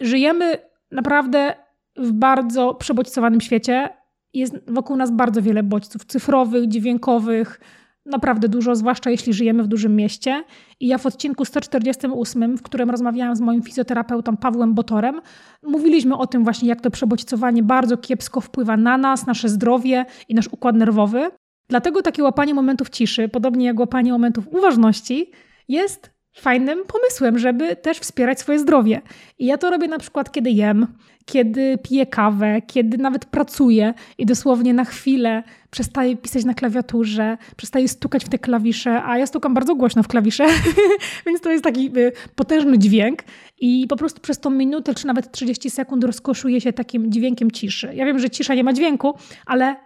żyjemy 0.00 0.58
naprawdę 0.90 1.54
w 1.96 2.12
bardzo 2.12 2.74
przebodźcowanym 2.74 3.40
świecie. 3.40 3.88
Jest 4.34 4.54
wokół 4.66 4.96
nas 4.96 5.10
bardzo 5.10 5.42
wiele 5.42 5.62
bodźców 5.62 6.04
cyfrowych, 6.04 6.68
dźwiękowych, 6.68 7.60
naprawdę 8.06 8.48
dużo, 8.48 8.76
zwłaszcza 8.76 9.10
jeśli 9.10 9.32
żyjemy 9.32 9.62
w 9.62 9.66
dużym 9.66 9.96
mieście. 9.96 10.44
I 10.80 10.86
ja 10.86 10.98
w 10.98 11.06
odcinku 11.06 11.44
148, 11.44 12.58
w 12.58 12.62
którym 12.62 12.90
rozmawiałam 12.90 13.36
z 13.36 13.40
moim 13.40 13.62
fizjoterapeutą 13.62 14.36
Pawłem 14.36 14.74
Botorem, 14.74 15.20
mówiliśmy 15.62 16.16
o 16.16 16.26
tym 16.26 16.44
właśnie, 16.44 16.68
jak 16.68 16.80
to 16.80 16.90
przebodźcowanie 16.90 17.62
bardzo 17.62 17.96
kiepsko 17.96 18.40
wpływa 18.40 18.76
na 18.76 18.98
nas, 18.98 19.26
nasze 19.26 19.48
zdrowie 19.48 20.04
i 20.28 20.34
nasz 20.34 20.48
układ 20.48 20.76
nerwowy. 20.76 21.30
Dlatego 21.68 22.02
takie 22.02 22.22
łapanie 22.22 22.54
momentów 22.54 22.90
ciszy, 22.90 23.28
podobnie 23.28 23.66
jak 23.66 23.78
łapanie 23.80 24.12
momentów 24.12 24.48
uważności, 24.48 25.30
jest 25.68 26.10
fajnym 26.32 26.78
pomysłem, 26.86 27.38
żeby 27.38 27.76
też 27.76 27.98
wspierać 27.98 28.40
swoje 28.40 28.58
zdrowie. 28.58 29.02
I 29.38 29.46
ja 29.46 29.58
to 29.58 29.70
robię 29.70 29.88
na 29.88 29.98
przykład, 29.98 30.32
kiedy 30.32 30.50
jem, 30.50 30.86
kiedy 31.24 31.78
piję 31.82 32.06
kawę, 32.06 32.62
kiedy 32.66 32.98
nawet 32.98 33.24
pracuję 33.24 33.94
i 34.18 34.26
dosłownie 34.26 34.74
na 34.74 34.84
chwilę 34.84 35.42
przestaję 35.70 36.16
pisać 36.16 36.44
na 36.44 36.54
klawiaturze, 36.54 37.38
przestaję 37.56 37.88
stukać 37.88 38.24
w 38.24 38.28
te 38.28 38.38
klawisze, 38.38 39.02
a 39.04 39.18
ja 39.18 39.26
stukam 39.26 39.54
bardzo 39.54 39.74
głośno 39.74 40.02
w 40.02 40.08
klawisze, 40.08 40.46
więc 41.26 41.40
to 41.40 41.50
jest 41.50 41.64
taki 41.64 41.98
y, 41.98 42.12
potężny 42.34 42.78
dźwięk 42.78 43.22
i 43.60 43.86
po 43.88 43.96
prostu 43.96 44.20
przez 44.20 44.40
tą 44.40 44.50
minutę 44.50 44.94
czy 44.94 45.06
nawet 45.06 45.32
30 45.32 45.70
sekund 45.70 46.04
rozkoszuję 46.04 46.60
się 46.60 46.72
takim 46.72 47.12
dźwiękiem 47.12 47.50
ciszy. 47.50 47.90
Ja 47.94 48.06
wiem, 48.06 48.18
że 48.18 48.30
cisza 48.30 48.54
nie 48.54 48.64
ma 48.64 48.72
dźwięku, 48.72 49.14
ale 49.46 49.76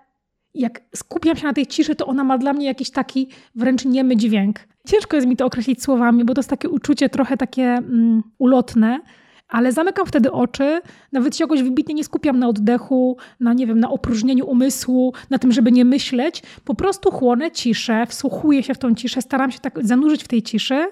jak 0.54 0.80
skupiam 0.96 1.36
się 1.36 1.46
na 1.46 1.52
tej 1.52 1.66
ciszy, 1.66 1.94
to 1.94 2.06
ona 2.06 2.24
ma 2.24 2.38
dla 2.38 2.52
mnie 2.52 2.66
jakiś 2.66 2.90
taki 2.90 3.28
wręcz 3.54 3.84
niemy 3.84 4.16
dźwięk. 4.16 4.60
Ciężko 4.86 5.16
jest 5.16 5.28
mi 5.28 5.36
to 5.36 5.46
określić 5.46 5.82
słowami, 5.82 6.24
bo 6.24 6.34
to 6.34 6.38
jest 6.38 6.50
takie 6.50 6.68
uczucie 6.68 7.08
trochę 7.08 7.36
takie 7.36 7.62
mm, 7.62 8.22
ulotne, 8.38 9.00
ale 9.48 9.72
zamykam 9.72 10.06
wtedy 10.06 10.32
oczy, 10.32 10.80
nawet 11.12 11.36
się 11.36 11.44
jakoś 11.44 11.62
wybitnie 11.62 11.94
nie 11.94 12.04
skupiam 12.04 12.38
na 12.38 12.48
oddechu, 12.48 13.16
na 13.40 13.52
nie 13.52 13.66
wiem, 13.66 13.80
na 13.80 13.90
opróżnieniu 13.90 14.46
umysłu, 14.46 15.14
na 15.30 15.38
tym, 15.38 15.52
żeby 15.52 15.72
nie 15.72 15.84
myśleć. 15.84 16.42
Po 16.64 16.74
prostu 16.74 17.10
chłonę 17.10 17.50
ciszę, 17.50 18.06
wsłuchuję 18.06 18.62
się 18.62 18.74
w 18.74 18.78
tą 18.78 18.94
ciszę, 18.94 19.22
staram 19.22 19.50
się 19.50 19.58
tak 19.58 19.86
zanurzyć 19.86 20.24
w 20.24 20.28
tej 20.28 20.42
ciszy 20.42 20.86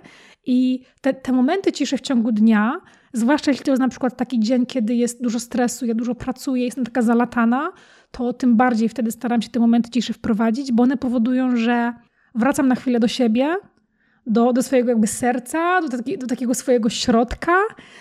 i 0.47 0.83
te, 1.01 1.15
te 1.15 1.33
momenty 1.33 1.73
ciszy 1.73 1.97
w 1.97 2.01
ciągu 2.01 2.33
dnia, 2.33 2.81
zwłaszcza 3.13 3.51
jeśli 3.51 3.65
to 3.65 3.71
jest 3.71 3.81
na 3.81 3.89
przykład 3.89 4.17
taki 4.17 4.41
dzień, 4.41 4.67
kiedy 4.67 4.95
jest 4.95 5.23
dużo 5.23 5.41
stresu, 5.41 5.87
ja 5.87 5.95
dużo 5.95 6.15
pracuję, 6.15 6.65
jestem 6.65 6.85
taka 6.85 7.03
zalatana, 7.03 7.73
to 8.11 8.33
tym 8.33 8.57
bardziej 8.57 8.89
wtedy 8.89 9.13
staram 9.13 9.43
się 9.43 9.49
te 9.49 9.61
momenty 9.61 9.91
ciszy 9.91 10.13
wprowadzić, 10.13 10.73
bo 10.73 10.83
one 10.83 10.97
powodują, 10.97 11.57
że 11.57 11.93
wracam 12.35 12.69
na 12.69 12.75
chwilę 12.75 13.01
do 13.01 13.09
siebie, 13.09 13.57
do, 14.27 14.53
do 14.53 14.63
swojego 14.63 14.89
jakby 14.89 15.07
serca, 15.07 15.81
do, 15.81 15.89
taki, 15.89 16.19
do 16.19 16.27
takiego 16.27 16.55
swojego 16.55 16.91
środka, 16.91 17.57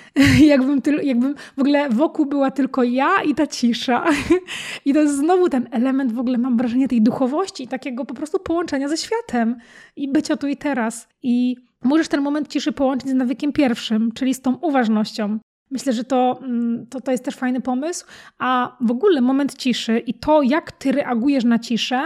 jakbym, 0.39 0.81
tyl, 0.81 0.99
jakbym 1.03 1.35
w 1.57 1.59
ogóle 1.59 1.89
wokół 1.89 2.25
była 2.25 2.51
tylko 2.51 2.83
ja 2.83 3.09
i 3.25 3.35
ta 3.35 3.47
cisza. 3.47 4.05
I 4.85 4.93
to 4.93 5.01
jest 5.01 5.17
znowu 5.17 5.49
ten 5.49 5.67
element 5.71 6.13
w 6.13 6.19
ogóle, 6.19 6.37
mam 6.37 6.57
wrażenie, 6.57 6.87
tej 6.87 7.01
duchowości, 7.01 7.67
takiego 7.67 8.05
po 8.05 8.13
prostu 8.13 8.39
połączenia 8.39 8.89
ze 8.89 8.97
światem 8.97 9.55
i 9.95 10.11
bycia 10.11 10.37
tu 10.37 10.47
i 10.47 10.57
teraz. 10.57 11.07
I 11.23 11.55
możesz 11.83 12.07
ten 12.07 12.21
moment 12.21 12.47
ciszy 12.47 12.71
połączyć 12.71 13.09
z 13.09 13.13
nawykiem 13.13 13.53
pierwszym, 13.53 14.11
czyli 14.11 14.33
z 14.33 14.41
tą 14.41 14.55
uważnością. 14.55 15.39
Myślę, 15.71 15.93
że 15.93 16.03
to, 16.03 16.39
mm, 16.43 16.87
to, 16.87 17.01
to 17.01 17.11
jest 17.11 17.25
też 17.25 17.35
fajny 17.35 17.61
pomysł. 17.61 18.05
A 18.39 18.77
w 18.81 18.91
ogóle 18.91 19.21
moment 19.21 19.57
ciszy 19.57 19.99
i 19.99 20.13
to, 20.13 20.41
jak 20.41 20.71
ty 20.71 20.91
reagujesz 20.91 21.43
na 21.43 21.59
ciszę, 21.59 22.01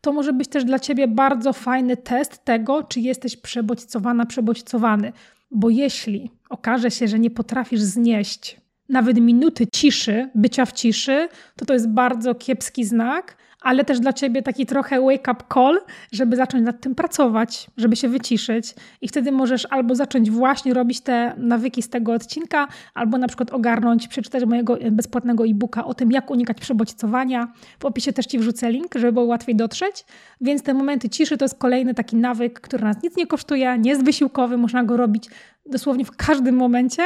to 0.00 0.12
może 0.12 0.32
być 0.32 0.48
też 0.48 0.64
dla 0.64 0.78
ciebie 0.78 1.08
bardzo 1.08 1.52
fajny 1.52 1.96
test 1.96 2.44
tego, 2.44 2.82
czy 2.82 3.00
jesteś 3.00 3.36
przebodźcowana, 3.36 4.26
przebodźcowany. 4.26 5.12
Bo 5.50 5.70
jeśli 5.70 6.30
okaże 6.48 6.90
się, 6.90 7.08
że 7.08 7.18
nie 7.18 7.30
potrafisz 7.30 7.80
znieść 7.80 8.59
nawet 8.90 9.20
minuty 9.20 9.66
ciszy, 9.66 10.30
bycia 10.34 10.64
w 10.64 10.72
ciszy, 10.72 11.28
to 11.56 11.64
to 11.64 11.74
jest 11.74 11.88
bardzo 11.88 12.34
kiepski 12.34 12.84
znak, 12.84 13.36
ale 13.60 13.84
też 13.84 14.00
dla 14.00 14.12
ciebie 14.12 14.42
taki 14.42 14.66
trochę 14.66 15.00
wake 15.00 15.32
up 15.32 15.44
call, 15.54 15.80
żeby 16.12 16.36
zacząć 16.36 16.64
nad 16.64 16.80
tym 16.80 16.94
pracować, 16.94 17.66
żeby 17.76 17.96
się 17.96 18.08
wyciszyć. 18.08 18.74
I 19.00 19.08
wtedy 19.08 19.32
możesz 19.32 19.66
albo 19.70 19.94
zacząć 19.94 20.30
właśnie 20.30 20.74
robić 20.74 21.00
te 21.00 21.34
nawyki 21.36 21.82
z 21.82 21.88
tego 21.88 22.12
odcinka, 22.12 22.68
albo 22.94 23.18
na 23.18 23.26
przykład 23.26 23.50
ogarnąć, 23.50 24.08
przeczytać 24.08 24.44
mojego 24.44 24.78
bezpłatnego 24.90 25.46
e-booka 25.46 25.84
o 25.84 25.94
tym, 25.94 26.10
jak 26.10 26.30
unikać 26.30 26.60
przebodźcowania. 26.60 27.52
W 27.78 27.84
opisie 27.84 28.12
też 28.12 28.26
ci 28.26 28.38
wrzucę 28.38 28.72
link, 28.72 28.94
żeby 28.94 29.12
było 29.12 29.24
łatwiej 29.24 29.56
dotrzeć. 29.56 30.04
Więc 30.40 30.62
te 30.62 30.74
momenty 30.74 31.08
ciszy 31.08 31.36
to 31.36 31.44
jest 31.44 31.58
kolejny 31.58 31.94
taki 31.94 32.16
nawyk, 32.16 32.60
który 32.60 32.84
nas 32.84 33.02
nic 33.02 33.16
nie 33.16 33.26
kosztuje, 33.26 33.78
nie 33.78 33.90
jest 33.90 34.04
wysiłkowy, 34.04 34.56
można 34.56 34.84
go 34.84 34.96
robić 34.96 35.28
dosłownie 35.66 36.04
w 36.04 36.16
każdym 36.16 36.56
momencie, 36.56 37.02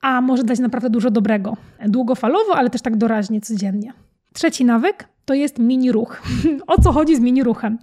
a 0.00 0.20
może 0.20 0.44
dać 0.44 0.58
naprawdę 0.58 0.90
dużo 0.90 1.10
dobrego. 1.10 1.56
Długofalowo, 1.88 2.56
ale 2.56 2.70
też 2.70 2.82
tak 2.82 2.96
doraźnie, 2.96 3.40
codziennie. 3.40 3.92
Trzeci 4.32 4.64
nawyk 4.64 5.08
to 5.24 5.34
jest 5.34 5.58
mini 5.58 5.92
ruch. 5.92 6.22
o 6.66 6.82
co 6.82 6.92
chodzi 6.92 7.16
z 7.16 7.20
mini 7.20 7.42
ruchem? 7.42 7.78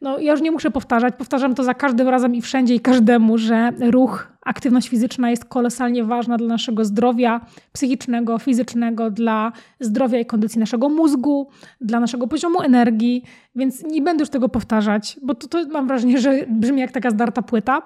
No, 0.00 0.18
ja 0.18 0.32
już 0.32 0.40
nie 0.40 0.50
muszę 0.50 0.70
powtarzać, 0.70 1.14
powtarzam 1.18 1.54
to 1.54 1.64
za 1.64 1.74
każdym 1.74 2.08
razem 2.08 2.34
i 2.34 2.42
wszędzie 2.42 2.74
i 2.74 2.80
każdemu, 2.80 3.38
że 3.38 3.72
ruch, 3.90 4.32
aktywność 4.42 4.88
fizyczna 4.88 5.30
jest 5.30 5.44
kolosalnie 5.44 6.04
ważna 6.04 6.36
dla 6.36 6.48
naszego 6.48 6.84
zdrowia 6.84 7.40
psychicznego, 7.72 8.38
fizycznego, 8.38 9.10
dla 9.10 9.52
zdrowia 9.80 10.18
i 10.18 10.26
kondycji 10.26 10.60
naszego 10.60 10.88
mózgu, 10.88 11.48
dla 11.80 12.00
naszego 12.00 12.26
poziomu 12.26 12.60
energii, 12.60 13.22
więc 13.54 13.84
nie 13.84 14.02
będę 14.02 14.22
już 14.22 14.30
tego 14.30 14.48
powtarzać, 14.48 15.16
bo 15.22 15.34
to, 15.34 15.48
to 15.48 15.68
mam 15.68 15.86
wrażenie, 15.86 16.18
że 16.18 16.46
brzmi 16.48 16.80
jak 16.80 16.92
taka 16.92 17.10
zdarta 17.10 17.42
płyta. 17.42 17.82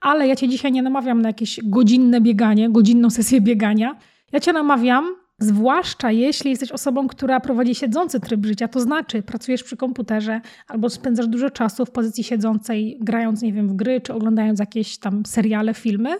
Ale 0.00 0.28
ja 0.28 0.36
cię 0.36 0.48
dzisiaj 0.48 0.72
nie 0.72 0.82
namawiam 0.82 1.22
na 1.22 1.28
jakieś 1.28 1.60
godzinne 1.64 2.20
bieganie, 2.20 2.70
godzinną 2.70 3.10
sesję 3.10 3.40
biegania. 3.40 3.96
Ja 4.32 4.40
cię 4.40 4.52
namawiam, 4.52 5.14
zwłaszcza 5.38 6.10
jeśli 6.10 6.50
jesteś 6.50 6.72
osobą, 6.72 7.08
która 7.08 7.40
prowadzi 7.40 7.74
siedzący 7.74 8.20
tryb 8.20 8.46
życia, 8.46 8.68
to 8.68 8.80
znaczy 8.80 9.22
pracujesz 9.22 9.62
przy 9.62 9.76
komputerze 9.76 10.40
albo 10.68 10.90
spędzasz 10.90 11.26
dużo 11.26 11.50
czasu 11.50 11.86
w 11.86 11.90
pozycji 11.90 12.24
siedzącej, 12.24 12.98
grając, 13.00 13.42
nie 13.42 13.52
wiem, 13.52 13.68
w 13.68 13.74
gry 13.74 14.00
czy 14.00 14.14
oglądając 14.14 14.60
jakieś 14.60 14.98
tam 14.98 15.26
seriale, 15.26 15.74
filmy, 15.74 16.16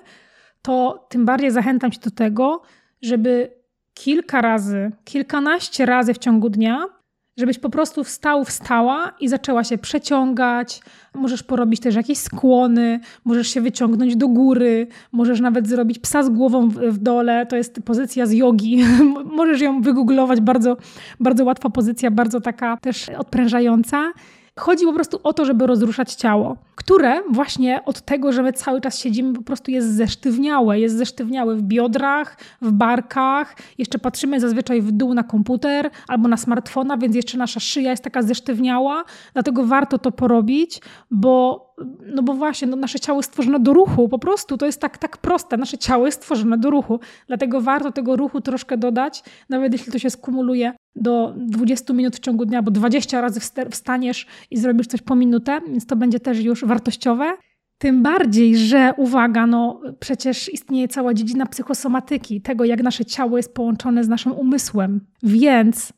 to 0.63 1.07
tym 1.09 1.25
bardziej 1.25 1.51
zachęcam 1.51 1.91
cię 1.91 2.01
do 2.01 2.11
tego, 2.11 2.63
żeby 3.03 3.51
kilka 3.95 4.41
razy, 4.41 4.93
kilkanaście 5.05 5.87
razy 5.87 6.15
w 6.15 6.19
ciągu 6.19 6.51
dnia 6.51 6.98
żebyś 7.39 7.59
po 7.59 7.71
prostu 7.71 8.05
wstał, 8.05 8.45
wstała 8.45 9.13
i 9.21 9.29
zaczęła 9.29 9.65
się 9.65 9.79
przeciągać. 9.79 10.81
Możesz 11.15 11.43
porobić 11.43 11.81
też 11.81 11.95
jakieś 11.95 12.19
skłony, 12.19 13.01
możesz 13.25 13.49
się 13.49 13.61
wyciągnąć 13.61 14.17
do 14.17 14.29
góry, 14.29 14.87
możesz 15.13 15.41
nawet 15.41 15.69
zrobić 15.69 15.99
psa 15.99 16.23
z 16.23 16.29
głową 16.29 16.69
w, 16.69 16.75
w 16.75 16.99
dole. 16.99 17.47
To 17.47 17.57
jest 17.57 17.81
pozycja 17.85 18.27
z 18.27 18.33
jogi. 18.33 18.85
możesz 19.39 19.61
ją 19.61 19.83
wygooglować, 19.83 20.41
bardzo, 20.41 20.77
bardzo 21.21 21.45
łatwa 21.45 21.71
pozycja, 21.71 22.11
bardzo 22.11 22.41
taka 22.41 22.77
też 22.77 23.09
odprężająca. 23.09 24.13
Chodzi 24.59 24.85
po 24.85 24.93
prostu 24.93 25.21
o 25.23 25.33
to, 25.33 25.45
żeby 25.45 25.67
rozruszać 25.67 26.15
ciało, 26.15 26.57
które 26.89 27.23
właśnie 27.31 27.85
od 27.85 28.01
tego, 28.01 28.33
że 28.33 28.43
my 28.43 28.53
cały 28.53 28.81
czas 28.81 28.99
siedzimy, 28.99 29.35
po 29.35 29.43
prostu 29.43 29.71
jest 29.71 29.95
zesztywniałe. 29.95 30.81
Jest 30.81 30.97
zesztywniałe 30.97 31.57
w 31.57 31.63
biodrach, 31.63 32.37
w 32.63 32.73
barkach. 32.73 33.57
Jeszcze 33.79 33.99
patrzymy 33.99 34.41
zazwyczaj 34.41 34.83
w 34.83 34.93
dół 34.93 35.15
na 35.15 35.23
komputer 35.23 35.91
albo 36.09 36.29
na 36.29 36.37
smartfona, 36.37 36.97
więc 36.97 37.17
jeszcze 37.17 37.39
nasza 37.39 37.61
szyja 37.61 37.91
jest 37.91 38.05
taka 38.05 38.23
zesztywniała. 38.23 39.05
Dlatego 39.33 39.65
warto 39.65 39.99
to 39.99 40.13
porobić, 40.13 40.81
bo 41.11 41.69
no 42.07 42.23
bo 42.23 42.35
właśnie, 42.35 42.69
no 42.69 42.77
nasze 42.77 43.01
ciało 43.01 43.19
jest 43.19 43.29
stworzone 43.29 43.61
do 43.61 43.73
ruchu, 43.73 44.09
po 44.09 44.19
prostu 44.19 44.59
to 44.59 44.67
jest 44.67 44.81
tak, 44.81 44.99
tak 44.99 45.17
proste. 45.17 45.57
Nasze 45.57 45.79
ciało 45.79 46.07
jest 46.07 46.23
stworzone 46.23 46.59
do 46.59 46.71
ruchu, 46.71 47.01
dlatego 47.27 47.61
warto 47.61 47.93
tego 47.93 48.17
ruchu 48.17 48.41
troszkę 48.41 48.77
dodać, 48.77 49.23
nawet 49.49 49.73
jeśli 49.73 49.93
to 49.93 49.99
się 49.99 50.11
skumuluje 50.11 50.73
do 51.01 51.35
20 51.37 51.93
minut 51.93 52.17
w 52.17 52.21
ciągu 52.21 52.45
dnia, 52.45 52.63
bo 52.63 52.71
20 52.71 53.21
razy 53.21 53.41
wstaniesz 53.71 54.27
i 54.51 54.57
zrobisz 54.57 54.87
coś 54.87 55.03
po 55.03 55.15
minutę, 55.15 55.61
więc 55.69 55.87
to 55.87 55.97
będzie 55.97 56.21
też 56.21 56.41
już 56.41 56.65
wartościowe. 56.65 57.33
Tym 57.79 58.03
bardziej, 58.03 58.57
że 58.57 58.93
uwaga, 58.97 59.47
no 59.47 59.81
przecież 60.01 60.53
istnieje 60.53 60.89
cała 60.89 61.15
dziedzina 61.15 61.47
psychosomatyki, 61.47 62.41
tego 62.41 62.65
jak 62.65 62.83
nasze 62.83 63.05
ciało 63.05 63.37
jest 63.37 63.55
połączone 63.55 64.05
z 64.05 64.09
naszym 64.09 64.33
umysłem. 64.33 65.01
Więc 65.23 65.93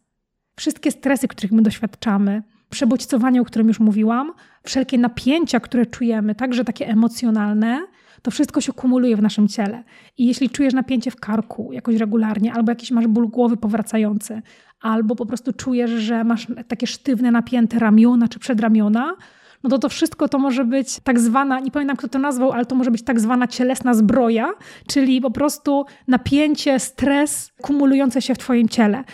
wszystkie 0.56 0.90
stresy, 0.90 1.28
których 1.28 1.52
my 1.52 1.62
doświadczamy, 1.62 2.42
przebodźcowanie, 2.70 3.40
o 3.40 3.44
którym 3.44 3.68
już 3.68 3.80
mówiłam, 3.80 4.32
wszelkie 4.62 4.98
napięcia, 4.98 5.60
które 5.60 5.86
czujemy, 5.86 6.34
także 6.34 6.64
takie 6.64 6.88
emocjonalne, 6.88 7.80
to 8.22 8.30
wszystko 8.30 8.60
się 8.60 8.72
kumuluje 8.72 9.16
w 9.16 9.22
naszym 9.22 9.48
ciele. 9.48 9.84
I 10.18 10.26
jeśli 10.26 10.50
czujesz 10.50 10.74
napięcie 10.74 11.10
w 11.10 11.16
karku 11.16 11.72
jakoś 11.72 11.96
regularnie, 11.96 12.52
albo 12.52 12.72
jakiś 12.72 12.90
masz 12.90 13.06
ból 13.06 13.28
głowy 13.28 13.56
powracający, 13.56 14.42
albo 14.80 15.16
po 15.16 15.26
prostu 15.26 15.52
czujesz, 15.52 15.90
że 15.90 16.24
masz 16.24 16.46
takie 16.68 16.86
sztywne, 16.86 17.30
napięte 17.30 17.78
ramiona 17.78 18.28
czy 18.28 18.38
przedramiona, 18.38 19.16
no 19.62 19.70
to 19.70 19.78
to 19.78 19.88
wszystko 19.88 20.28
to 20.28 20.38
może 20.38 20.64
być 20.64 21.00
tak 21.00 21.20
zwana, 21.20 21.60
nie 21.60 21.70
pamiętam 21.70 21.96
kto 21.96 22.08
to 22.08 22.18
nazwał, 22.18 22.52
ale 22.52 22.66
to 22.66 22.74
może 22.74 22.90
być 22.90 23.02
tak 23.02 23.20
zwana 23.20 23.46
cielesna 23.46 23.94
zbroja, 23.94 24.50
czyli 24.86 25.20
po 25.20 25.30
prostu 25.30 25.84
napięcie, 26.08 26.78
stres 26.78 27.52
kumulujące 27.62 28.22
się 28.22 28.34
w 28.34 28.38
Twoim 28.38 28.68
ciele. 28.68 29.04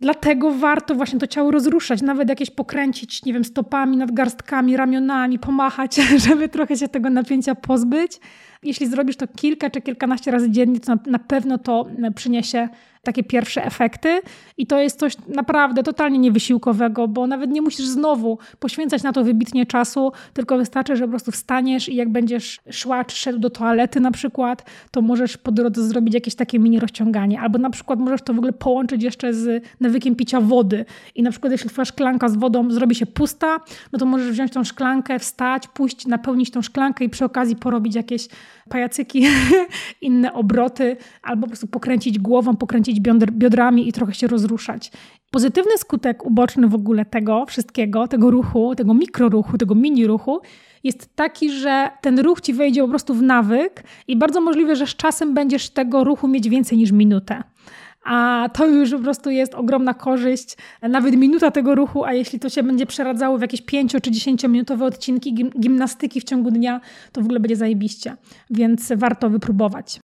Dlatego 0.00 0.50
warto 0.50 0.94
właśnie 0.94 1.18
to 1.18 1.26
ciało 1.26 1.50
rozruszać, 1.50 2.02
nawet 2.02 2.28
jakieś 2.28 2.50
pokręcić, 2.50 3.24
nie 3.24 3.32
wiem, 3.32 3.44
stopami, 3.44 3.96
nadgarstkami, 3.96 4.76
ramionami, 4.76 5.38
pomachać, 5.38 5.96
żeby 6.28 6.48
trochę 6.48 6.76
się 6.76 6.88
tego 6.88 7.10
napięcia 7.10 7.54
pozbyć. 7.54 8.20
Jeśli 8.62 8.86
zrobisz 8.86 9.16
to 9.16 9.26
kilka 9.28 9.70
czy 9.70 9.80
kilkanaście 9.80 10.30
razy 10.30 10.50
dziennie, 10.50 10.80
to 10.80 10.94
na, 11.06 11.18
pewno 11.18 11.58
to 11.58 11.86
przyniesie 12.14 12.68
takie 13.02 13.24
pierwsze 13.24 13.64
efekty. 13.64 14.20
I 14.56 14.66
to 14.66 14.80
jest 14.80 14.98
coś 14.98 15.16
naprawdę 15.28 15.82
totalnie 15.82 16.18
niewysiłkowego, 16.18 17.08
bo 17.08 17.26
nawet 17.26 17.50
nie 17.50 17.62
musisz 17.62 17.86
znowu 17.86 18.38
poświęcać 18.58 19.02
na 19.02 19.12
to 19.12 19.24
wybitnie 19.24 19.66
czasu, 19.66 20.12
tylko 20.32 20.56
wystarczy, 20.58 20.96
że 20.96 21.04
po 21.04 21.10
prostu 21.10 21.32
wstaniesz 21.32 21.88
i 21.88 21.96
jak 21.96 22.08
będziesz 22.08 22.60
szła 22.70 23.04
czy 23.04 23.16
szedł 23.16 23.38
do 23.38 23.50
toalety 23.50 24.00
na 24.00 24.10
przykład, 24.10 24.70
to 24.90 25.02
możesz 25.02 25.36
po 25.36 25.52
drodze 25.52 25.82
zrobić 25.82 26.14
jakieś 26.14 26.34
takie 26.34 26.58
mini 26.58 26.80
rozciąganie. 26.80 27.40
Albo 27.40 27.58
na 27.58 27.70
przykład 27.70 27.98
możesz 27.98 28.22
to 28.22 28.34
w 28.34 28.38
ogóle 28.38 28.52
połączyć 28.52 29.02
jeszcze 29.02 29.34
z 29.34 29.64
nawykiem 29.80 30.16
picia 30.16 30.40
wody. 30.40 30.84
I 31.14 31.22
na 31.22 31.30
przykład 31.30 31.52
jeśli 31.52 31.70
twoja 31.70 31.84
szklanka 31.84 32.28
z 32.28 32.36
wodą 32.36 32.70
zrobi 32.70 32.94
się 32.94 33.06
pusta, 33.06 33.58
no 33.92 33.98
to 33.98 34.06
możesz 34.06 34.30
wziąć 34.30 34.52
tą 34.52 34.64
szklankę, 34.64 35.18
wstać, 35.18 35.68
pójść, 35.68 36.06
napełnić 36.06 36.50
tą 36.50 36.62
szklankę 36.62 37.04
i 37.04 37.08
przy 37.08 37.24
okazji 37.24 37.56
porobić 37.56 37.94
jakieś 37.94 38.28
pajacyki, 38.68 39.26
inne 40.00 40.32
obroty, 40.32 40.96
albo 41.22 41.42
po 41.42 41.48
prostu 41.48 41.66
pokręcić 41.66 42.18
głową, 42.18 42.56
pokręcić 42.56 43.00
biodrami 43.32 43.88
i 43.88 43.92
trochę 43.92 44.14
się 44.14 44.26
rozruszać. 44.26 44.92
Pozytywny 45.30 45.78
skutek 45.78 46.26
uboczny 46.26 46.68
w 46.68 46.74
ogóle 46.74 47.04
tego 47.04 47.46
wszystkiego, 47.46 48.08
tego 48.08 48.30
ruchu, 48.30 48.74
tego 48.74 48.94
mikroruchu, 48.94 49.58
tego 49.58 49.74
mini 49.74 50.06
ruchu, 50.06 50.40
jest 50.84 51.16
taki, 51.16 51.50
że 51.50 51.90
ten 52.00 52.18
ruch 52.18 52.40
ci 52.40 52.54
wejdzie 52.54 52.82
po 52.82 52.88
prostu 52.88 53.14
w 53.14 53.22
nawyk 53.22 53.84
i 54.08 54.16
bardzo 54.16 54.40
możliwe, 54.40 54.76
że 54.76 54.86
z 54.86 54.96
czasem 54.96 55.34
będziesz 55.34 55.70
tego 55.70 56.04
ruchu 56.04 56.28
mieć 56.28 56.48
więcej 56.48 56.78
niż 56.78 56.92
minutę 56.92 57.42
a 58.04 58.48
to 58.52 58.66
już 58.66 58.90
po 58.90 58.98
prostu 58.98 59.30
jest 59.30 59.54
ogromna 59.54 59.94
korzyść. 59.94 60.56
Nawet 60.82 61.16
minuta 61.16 61.50
tego 61.50 61.74
ruchu, 61.74 62.04
a 62.04 62.12
jeśli 62.12 62.40
to 62.40 62.48
się 62.48 62.62
będzie 62.62 62.86
przeradzało 62.86 63.38
w 63.38 63.40
jakieś 63.40 63.62
5 63.62 63.96
czy 64.02 64.10
10 64.10 64.44
minutowe 64.44 64.84
odcinki 64.84 65.34
gimnastyki 65.60 66.20
w 66.20 66.24
ciągu 66.24 66.50
dnia, 66.50 66.80
to 67.12 67.20
w 67.20 67.24
ogóle 67.24 67.40
będzie 67.40 67.56
zajebiście, 67.56 68.16
więc 68.50 68.92
warto 68.96 69.30
wypróbować. 69.30 70.00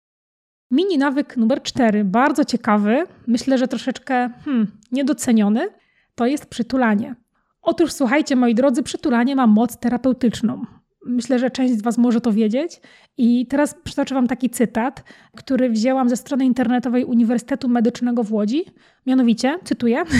Mini 0.71 0.97
nawyk 0.97 1.37
numer 1.37 1.61
4, 1.61 2.03
bardzo 2.03 2.45
ciekawy, 2.45 3.03
myślę, 3.27 3.57
że 3.57 3.67
troszeczkę 3.67 4.29
hmm, 4.45 4.67
niedoceniony, 4.91 5.67
to 6.15 6.25
jest 6.25 6.45
przytulanie. 6.45 7.15
Otóż 7.61 7.91
słuchajcie, 7.91 8.35
moi 8.35 8.55
drodzy, 8.55 8.83
przytulanie 8.83 9.35
ma 9.35 9.47
moc 9.47 9.77
terapeutyczną. 9.77 10.65
Myślę, 11.05 11.39
że 11.39 11.51
część 11.51 11.73
z 11.73 11.81
Was 11.81 11.97
może 11.97 12.21
to 12.21 12.31
wiedzieć. 12.31 12.81
I 13.17 13.47
teraz 13.47 13.75
przytoczę 13.83 14.15
Wam 14.15 14.27
taki 14.27 14.49
cytat, 14.49 15.03
który 15.35 15.69
wzięłam 15.69 16.09
ze 16.09 16.17
strony 16.17 16.45
internetowej 16.45 17.05
Uniwersytetu 17.05 17.69
Medycznego 17.69 18.23
w 18.23 18.33
Łodzi. 18.33 18.65
Mianowicie, 19.05 19.59
cytuję. 19.63 20.03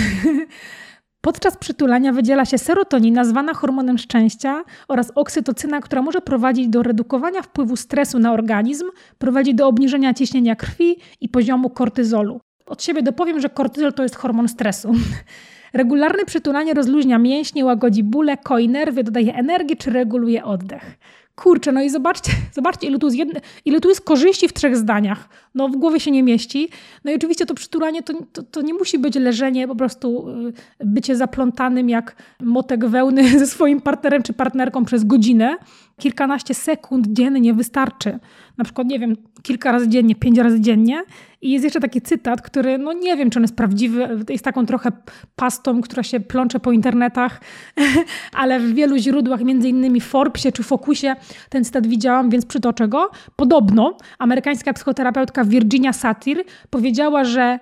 Podczas 1.20 1.56
przytulania 1.56 2.12
wydziela 2.12 2.44
się 2.44 2.58
serotonina, 2.58 3.24
zwana 3.24 3.54
hormonem 3.54 3.98
szczęścia, 3.98 4.64
oraz 4.88 5.12
oksytocyna, 5.14 5.80
która 5.80 6.02
może 6.02 6.20
prowadzić 6.20 6.68
do 6.68 6.82
redukowania 6.82 7.42
wpływu 7.42 7.76
stresu 7.76 8.18
na 8.18 8.32
organizm, 8.32 8.84
prowadzi 9.18 9.54
do 9.54 9.68
obniżenia 9.68 10.14
ciśnienia 10.14 10.56
krwi 10.56 10.96
i 11.20 11.28
poziomu 11.28 11.70
kortyzolu. 11.70 12.40
Od 12.66 12.82
siebie 12.82 13.02
dopowiem, 13.02 13.40
że 13.40 13.48
kortyzol 13.48 13.92
to 13.92 14.02
jest 14.02 14.16
hormon 14.16 14.48
stresu. 14.48 14.92
Regularne 15.74 16.24
przytulanie 16.24 16.74
rozluźnia 16.74 17.18
mięśnie, 17.18 17.64
łagodzi 17.64 18.02
bóle, 18.02 18.36
koi 18.36 18.68
nerwy, 18.68 19.04
dodaje 19.04 19.34
energii 19.34 19.76
czy 19.76 19.90
reguluje 19.90 20.44
oddech. 20.44 20.98
Kurczę, 21.34 21.72
no 21.72 21.82
i 21.82 21.90
zobaczcie, 21.90 22.32
zobaczcie 22.54 22.86
ile, 22.86 22.98
tu 22.98 23.06
jest 23.06 23.18
jedne, 23.18 23.40
ile 23.64 23.80
tu 23.80 23.88
jest 23.88 24.00
korzyści 24.00 24.48
w 24.48 24.52
trzech 24.52 24.76
zdaniach. 24.76 25.28
No 25.54 25.68
w 25.68 25.76
głowie 25.76 26.00
się 26.00 26.10
nie 26.10 26.22
mieści. 26.22 26.68
No 27.04 27.12
i 27.12 27.14
oczywiście 27.14 27.46
to 27.46 27.54
przytulanie 27.54 28.02
to, 28.02 28.14
to, 28.32 28.42
to 28.42 28.62
nie 28.62 28.74
musi 28.74 28.98
być 28.98 29.14
leżenie, 29.14 29.68
po 29.68 29.76
prostu 29.76 30.28
y, 30.28 30.52
bycie 30.84 31.16
zaplątanym 31.16 31.88
jak 31.88 32.16
motek 32.40 32.86
wełny 32.86 33.28
ze 33.38 33.46
swoim 33.46 33.80
partnerem 33.80 34.22
czy 34.22 34.32
partnerką 34.32 34.84
przez 34.84 35.04
godzinę. 35.04 35.56
Kilkanaście 35.96 36.54
sekund 36.54 37.06
dziennie 37.08 37.54
wystarczy. 37.54 38.18
Na 38.58 38.64
przykład, 38.64 38.86
nie 38.86 38.98
wiem, 38.98 39.16
kilka 39.42 39.72
razy 39.72 39.88
dziennie, 39.88 40.14
pięć 40.14 40.38
razy 40.38 40.60
dziennie. 40.60 41.02
I 41.42 41.50
jest 41.50 41.64
jeszcze 41.64 41.80
taki 41.80 42.02
cytat, 42.02 42.42
który, 42.42 42.78
no 42.78 42.92
nie 42.92 43.16
wiem, 43.16 43.30
czy 43.30 43.38
on 43.38 43.42
jest 43.42 43.56
prawdziwy, 43.56 44.24
jest 44.28 44.44
taką 44.44 44.66
trochę 44.66 44.92
pastą, 45.36 45.80
która 45.80 46.02
się 46.02 46.20
plącze 46.20 46.60
po 46.60 46.72
internetach, 46.72 47.40
ale 48.32 48.60
w 48.60 48.74
wielu 48.74 48.96
źródłach, 48.96 49.40
między 49.44 49.68
innymi 49.68 50.00
Forbesie 50.00 50.52
czy 50.52 50.62
Focusie, 50.62 51.16
ten 51.48 51.64
cytat 51.64 51.86
widziałam, 51.86 52.30
więc 52.30 52.46
przytoczę 52.46 52.88
go. 52.88 53.10
Podobno 53.36 53.96
amerykańska 54.18 54.72
psychoterapeutka 54.72 55.44
Virginia 55.44 55.92
Satir 55.92 56.44
powiedziała, 56.70 57.24
że 57.24 57.58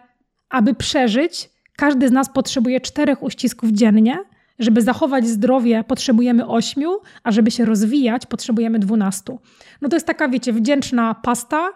aby 0.50 0.74
przeżyć, 0.74 1.50
każdy 1.76 2.08
z 2.08 2.12
nas 2.12 2.28
potrzebuje 2.28 2.80
czterech 2.80 3.22
uścisków 3.22 3.70
dziennie. 3.70 4.18
Żeby 4.62 4.82
zachować 4.82 5.28
zdrowie, 5.28 5.84
potrzebujemy 5.84 6.46
ośmiu, 6.46 6.90
a 7.22 7.32
żeby 7.32 7.50
się 7.50 7.64
rozwijać, 7.64 8.26
potrzebujemy 8.26 8.78
dwunastu. 8.78 9.38
No 9.80 9.88
to 9.88 9.96
jest 9.96 10.06
taka, 10.06 10.28
wiecie, 10.28 10.52
wdzięczna 10.52 11.14
pasta, 11.14 11.70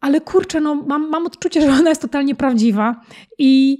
ale 0.00 0.20
kurczę, 0.20 0.60
no 0.60 0.74
mam, 0.74 1.08
mam 1.08 1.26
odczucie, 1.26 1.60
że 1.60 1.72
ona 1.72 1.88
jest 1.88 2.02
totalnie 2.02 2.34
prawdziwa 2.34 3.00
i 3.38 3.78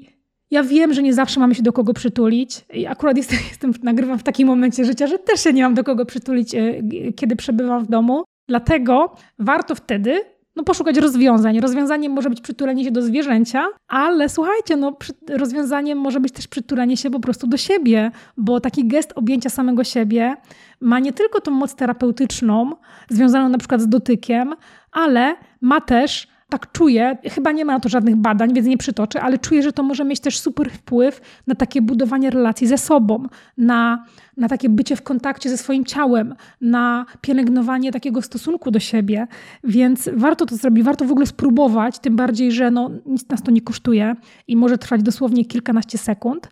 ja 0.51 0.63
wiem, 0.63 0.95
że 0.95 1.03
nie 1.03 1.15
zawsze 1.15 1.41
mamy 1.41 1.55
się 1.55 1.63
do 1.63 1.73
kogo 1.73 1.95
przytulić. 1.95 2.65
I 2.73 2.87
akurat 2.87 3.17
jestem, 3.17 3.39
jestem, 3.51 3.75
nagrywam 3.83 4.19
w 4.19 4.23
takim 4.23 4.49
momencie 4.49 4.85
życia, 4.85 5.07
że 5.07 5.19
też 5.19 5.41
się 5.41 5.53
nie 5.53 5.63
mam 5.63 5.75
do 5.75 5.85
kogo 5.85 6.07
przytulić, 6.07 6.55
e, 6.55 6.83
kiedy 7.17 7.37
przebywam 7.37 7.85
w 7.85 7.89
domu. 7.89 8.25
Dlatego 8.49 9.17
warto 9.39 9.75
wtedy 9.75 10.21
no, 10.57 10.65
poszukać 10.65 10.97
rozwiązań. 10.97 11.61
Rozwiązaniem 11.61 12.13
może 12.13 12.31
być 12.31 12.41
przytulenie 12.41 12.85
się 12.85 12.91
do 12.91 13.03
zwierzęcia, 13.03 13.67
ale 13.89 14.29
słuchajcie, 14.29 14.77
no, 14.77 14.97
rozwiązaniem 15.29 15.99
może 15.99 16.21
być 16.21 16.33
też 16.33 16.49
przytulenie 16.49 16.97
się 16.97 17.11
po 17.11 17.21
prostu 17.21 17.47
do 17.47 17.57
siebie, 17.57 18.11
bo 18.37 18.61
taki 18.61 18.87
gest 18.89 19.13
objęcia 19.15 19.51
samego 19.51 19.85
siebie 19.85 20.37
ma 20.81 20.99
nie 20.99 21.13
tylko 21.13 21.41
tą 21.41 21.51
moc 21.51 21.75
terapeutyczną, 21.75 22.71
związaną 23.11 23.49
na 23.49 23.59
przykład 23.59 23.81
z 23.81 23.89
dotykiem, 23.89 24.55
ale 24.93 25.37
ma 25.61 25.81
też 25.81 26.34
tak 26.49 26.73
czuję, 26.73 27.19
chyba 27.31 27.53
nie 27.53 27.65
ma 27.65 27.73
na 27.73 27.81
to 27.81 27.89
żadnych 27.89 28.17
badań, 28.17 28.55
więc 28.55 28.67
nie 28.67 28.79
przytoczę, 28.79 29.23
ale 29.23 29.39
czuję, 29.39 29.63
że 29.63 29.73
to 29.73 29.83
może 29.83 30.05
mieć 30.05 30.21
też 30.21 30.39
super 30.39 30.71
wpływ 30.71 31.21
na 31.47 31.55
takie 31.55 31.83
budowanie 31.83 32.31
relacji 32.31 32.67
ze 32.67 32.79
sobą, 32.79 33.27
na, 33.59 34.05
na 34.37 34.49
takie 34.49 34.69
bycie 34.69 34.97
w 34.97 35.03
kontakcie 35.03 35.51
ze 35.51 35.57
swoim 35.57 35.85
ciałem, 35.85 36.35
na 36.61 37.07
pielęgnowanie 37.21 37.93
takiego 37.93 38.23
stosunku 38.23 38.71
do 38.71 38.81
siebie. 38.81 39.27
Więc 39.65 40.11
warto 40.17 40.47
to 40.47 40.57
zrobić, 40.57 40.85
warto 40.85 41.05
w 41.05 41.11
ogóle 41.11 41.27
spróbować, 41.27 41.99
tym 41.99 42.17
bardziej, 42.17 42.53
że 42.53 42.71
no, 42.71 42.91
nic 43.07 43.29
nas 43.29 43.43
to 43.43 43.51
nie 43.51 43.61
kosztuje 43.61 44.17
i 44.49 44.57
może 44.57 44.79
trwać 44.79 45.03
dosłownie 45.03 45.45
kilkanaście 45.45 45.99
sekund 45.99 46.49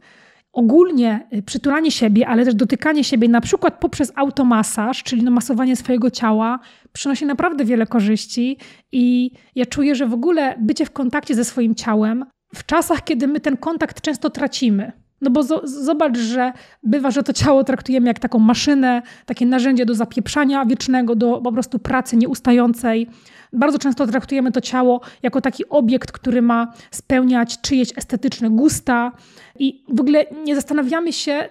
ogólnie 0.52 1.26
y, 1.34 1.42
przytulanie 1.42 1.90
siebie, 1.90 2.28
ale 2.28 2.44
też 2.44 2.54
dotykanie 2.54 3.04
siebie, 3.04 3.28
na 3.28 3.40
przykład 3.40 3.80
poprzez 3.80 4.12
automasaż, 4.16 5.02
czyli 5.02 5.22
no 5.22 5.30
masowanie 5.30 5.76
swojego 5.76 6.10
ciała, 6.10 6.58
przynosi 6.92 7.26
naprawdę 7.26 7.64
wiele 7.64 7.86
korzyści 7.86 8.58
i 8.92 9.30
ja 9.54 9.66
czuję, 9.66 9.94
że 9.94 10.06
w 10.06 10.14
ogóle 10.14 10.56
bycie 10.60 10.86
w 10.86 10.90
kontakcie 10.90 11.34
ze 11.34 11.44
swoim 11.44 11.74
ciałem 11.74 12.24
w 12.54 12.66
czasach, 12.66 13.04
kiedy 13.04 13.26
my 13.26 13.40
ten 13.40 13.56
kontakt 13.56 14.00
często 14.00 14.30
tracimy. 14.30 15.01
No 15.22 15.30
bo 15.30 15.42
zobacz, 15.64 16.18
że 16.18 16.52
bywa, 16.82 17.10
że 17.10 17.22
to 17.22 17.32
ciało 17.32 17.64
traktujemy 17.64 18.06
jak 18.06 18.18
taką 18.18 18.38
maszynę, 18.38 19.02
takie 19.26 19.46
narzędzie 19.46 19.86
do 19.86 19.94
zapieprzania 19.94 20.66
wiecznego, 20.66 21.16
do 21.16 21.40
po 21.40 21.52
prostu 21.52 21.78
pracy 21.78 22.16
nieustającej. 22.16 23.06
Bardzo 23.52 23.78
często 23.78 24.06
traktujemy 24.06 24.52
to 24.52 24.60
ciało 24.60 25.00
jako 25.22 25.40
taki 25.40 25.68
obiekt, 25.68 26.12
który 26.12 26.42
ma 26.42 26.72
spełniać 26.90 27.60
czyjeś 27.60 27.98
estetyczne 27.98 28.50
gusta 28.50 29.12
i 29.58 29.84
w 29.88 30.00
ogóle 30.00 30.24
nie 30.44 30.54
zastanawiamy 30.54 31.12
się, 31.12 31.48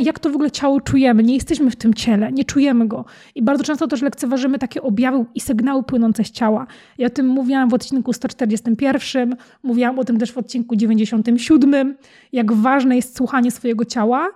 jak 0.00 0.18
to 0.18 0.30
w 0.30 0.34
ogóle 0.34 0.50
ciało 0.50 0.80
czujemy. 0.80 1.22
Nie 1.22 1.34
jesteśmy 1.34 1.70
w 1.70 1.76
tym 1.76 1.94
ciele, 1.94 2.32
nie 2.32 2.44
czujemy 2.44 2.88
go. 2.88 3.04
I 3.34 3.42
bardzo 3.42 3.64
często 3.64 3.86
też 3.86 4.02
lekceważymy 4.02 4.58
takie 4.58 4.82
objawy 4.82 5.24
i 5.34 5.40
sygnały 5.40 5.82
płynące 5.82 6.24
z 6.24 6.30
ciała. 6.30 6.66
Ja 6.98 7.06
o 7.06 7.10
tym 7.10 7.26
mówiłam 7.26 7.68
w 7.68 7.74
odcinku 7.74 8.12
141, 8.12 9.36
mówiłam 9.62 9.98
o 9.98 10.04
tym 10.04 10.18
też 10.18 10.32
w 10.32 10.38
odcinku 10.38 10.76
97, 10.76 11.96
jak 12.32 12.52
ważne 12.52 12.96
jest 12.96 13.16
słuchanie 13.16 13.50
swojego 13.50 13.84
ciała. 13.84 14.28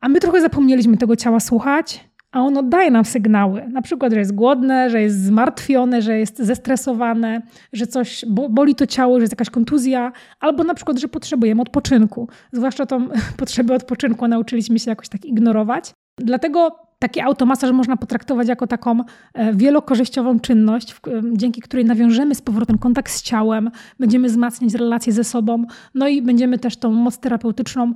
A 0.00 0.08
my 0.08 0.20
trochę 0.20 0.40
zapomnieliśmy 0.40 0.96
tego 0.96 1.16
ciała 1.16 1.40
słuchać 1.40 2.11
a 2.32 2.40
on 2.40 2.56
oddaje 2.56 2.90
nam 2.90 3.04
sygnały. 3.04 3.68
Na 3.68 3.82
przykład, 3.82 4.12
że 4.12 4.18
jest 4.18 4.34
głodne, 4.34 4.90
że 4.90 5.02
jest 5.02 5.24
zmartwione, 5.24 6.02
że 6.02 6.18
jest 6.18 6.38
zestresowane, 6.38 7.42
że 7.72 7.86
coś 7.86 8.24
boli 8.50 8.74
to 8.74 8.86
ciało, 8.86 9.18
że 9.18 9.22
jest 9.22 9.32
jakaś 9.32 9.50
kontuzja, 9.50 10.12
albo 10.40 10.64
na 10.64 10.74
przykład, 10.74 10.98
że 10.98 11.08
potrzebujemy 11.08 11.62
odpoczynku. 11.62 12.28
Zwłaszcza 12.52 12.86
tą 12.86 13.08
potrzebę 13.36 13.74
odpoczynku 13.74 14.28
nauczyliśmy 14.28 14.78
się 14.78 14.90
jakoś 14.90 15.08
tak 15.08 15.24
ignorować. 15.24 15.92
Dlatego 16.18 16.76
taki 17.02 17.20
automasaż 17.20 17.72
można 17.72 17.96
potraktować 17.96 18.48
jako 18.48 18.66
taką 18.66 19.00
e, 19.34 19.54
wielokorzyściową 19.54 20.40
czynność, 20.40 20.94
dzięki 21.32 21.60
której 21.60 21.84
nawiążemy 21.84 22.34
z 22.34 22.42
powrotem 22.42 22.78
kontakt 22.78 23.12
z 23.12 23.22
ciałem, 23.22 23.70
będziemy 23.98 24.28
wzmacniać 24.28 24.74
relacje 24.74 25.12
ze 25.12 25.24
sobą, 25.24 25.64
no 25.94 26.08
i 26.08 26.22
będziemy 26.22 26.58
też 26.58 26.76
tą 26.76 26.92
moc 26.92 27.18
terapeutyczną 27.18 27.92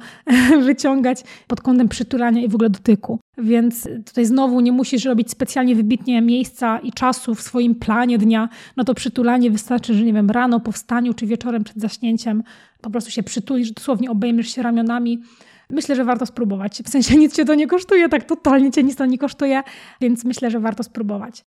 wyciągać 0.67 1.23
pod 1.47 1.61
kątem 1.61 1.89
przytulania 1.89 2.43
i 2.43 2.49
w 2.49 2.55
ogóle 2.55 2.71
dotyku. 2.71 3.19
Więc 3.39 3.89
tutaj 4.07 4.25
znowu 4.25 4.61
nie 4.61 4.73
musisz 4.73 5.05
robić 5.05 5.31
specjalnie 5.31 5.75
wybitnie 5.75 6.23
miejsca 6.23 6.79
i 6.79 6.93
czasu 6.93 7.35
w 7.35 7.43
swoim 7.43 7.75
planie 7.75 8.19
dnia. 8.19 8.49
No 8.77 8.85
to 8.85 8.95
przytulanie 8.95 9.51
wystarczy, 9.51 9.95
że 9.95 10.05
nie 10.05 10.13
wiem, 10.13 10.31
rano 10.31 10.61
po 10.61 10.73
wstaniu 10.73 11.15
czy 11.15 11.27
wieczorem 11.27 11.65
przed 11.65 11.77
zaśnięciem 11.81 12.43
po 12.81 12.91
prostu 12.91 13.11
się 13.11 13.23
przytulisz, 13.23 13.73
dosłownie 13.73 14.11
obejmiesz 14.11 14.49
się 14.49 14.63
ramionami 14.63 15.23
Myślę, 15.71 15.97
że 15.97 16.05
warto 16.05 16.27
spróbować. 16.27 16.83
W 16.83 16.89
sensie 16.89 17.17
nic 17.17 17.37
cię 17.37 17.45
to 17.45 17.55
nie 17.55 17.67
kosztuje, 17.67 18.09
tak 18.09 18.25
totalnie 18.25 18.71
cię 18.71 18.83
nic 18.83 18.97
to 18.97 19.07
nie 19.07 19.19
kosztuje, 19.19 19.63
więc 20.01 20.25
myślę, 20.25 20.51
że 20.51 20.61
warto 20.61 20.83
spróbować. 20.83 21.45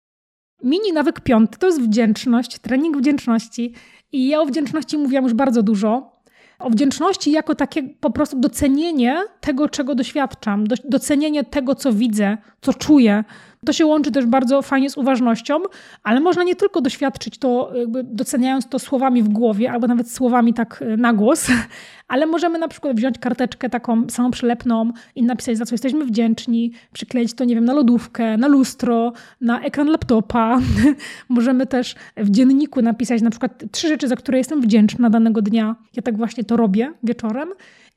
Mini 0.62 0.92
nawyk 0.92 1.20
piąty 1.20 1.58
to 1.58 1.66
jest 1.66 1.82
wdzięczność, 1.82 2.58
trening 2.58 2.96
wdzięczności. 2.96 3.74
I 4.12 4.28
ja 4.28 4.40
o 4.40 4.46
wdzięczności 4.46 4.98
mówiłam 4.98 5.24
już 5.24 5.34
bardzo 5.34 5.62
dużo. 5.62 6.14
O 6.58 6.70
wdzięczności 6.70 7.32
jako 7.32 7.54
takie 7.54 7.82
po 7.82 8.10
prostu 8.10 8.40
docenienie 8.40 9.22
tego, 9.40 9.68
czego 9.68 9.94
doświadczam, 9.94 10.64
docenienie 10.84 11.44
tego, 11.44 11.74
co 11.74 11.92
widzę, 11.92 12.38
co 12.60 12.74
czuję. 12.74 13.24
To 13.64 13.72
się 13.72 13.86
łączy 13.86 14.12
też 14.12 14.26
bardzo 14.26 14.62
fajnie 14.62 14.90
z 14.90 14.96
uważnością, 14.96 15.58
ale 16.02 16.20
można 16.20 16.44
nie 16.44 16.56
tylko 16.56 16.80
doświadczyć 16.80 17.38
to, 17.38 17.72
doceniając 18.04 18.68
to 18.68 18.78
słowami 18.78 19.22
w 19.22 19.28
głowie, 19.28 19.72
albo 19.72 19.86
nawet 19.86 20.10
słowami 20.10 20.54
tak 20.54 20.82
e, 20.82 20.96
na 20.96 21.12
głos, 21.12 21.46
ale 22.08 22.26
możemy 22.26 22.58
na 22.58 22.68
przykład 22.68 22.96
wziąć 22.96 23.18
karteczkę 23.18 23.70
taką 23.70 24.08
samą 24.08 24.30
przylepną 24.30 24.92
i 25.14 25.22
napisać, 25.22 25.58
za 25.58 25.66
co 25.66 25.74
jesteśmy 25.74 26.04
wdzięczni, 26.04 26.72
przykleić 26.92 27.34
to, 27.34 27.44
nie 27.44 27.54
wiem, 27.54 27.64
na 27.64 27.72
lodówkę, 27.72 28.36
na 28.36 28.48
lustro, 28.48 29.12
na 29.40 29.60
ekran 29.60 29.88
laptopa. 29.88 30.60
możemy 31.28 31.66
też 31.66 31.94
w 32.16 32.30
dzienniku 32.30 32.82
napisać 32.82 33.22
na 33.22 33.30
przykład 33.30 33.64
trzy 33.72 33.88
rzeczy, 33.88 34.08
za 34.08 34.16
które 34.16 34.38
jestem 34.38 34.60
wdzięczna 34.60 35.10
danego 35.10 35.42
dnia. 35.42 35.76
Ja 35.96 36.02
tak 36.02 36.16
właśnie 36.16 36.44
to 36.44 36.56
robię 36.56 36.92
wieczorem. 37.02 37.48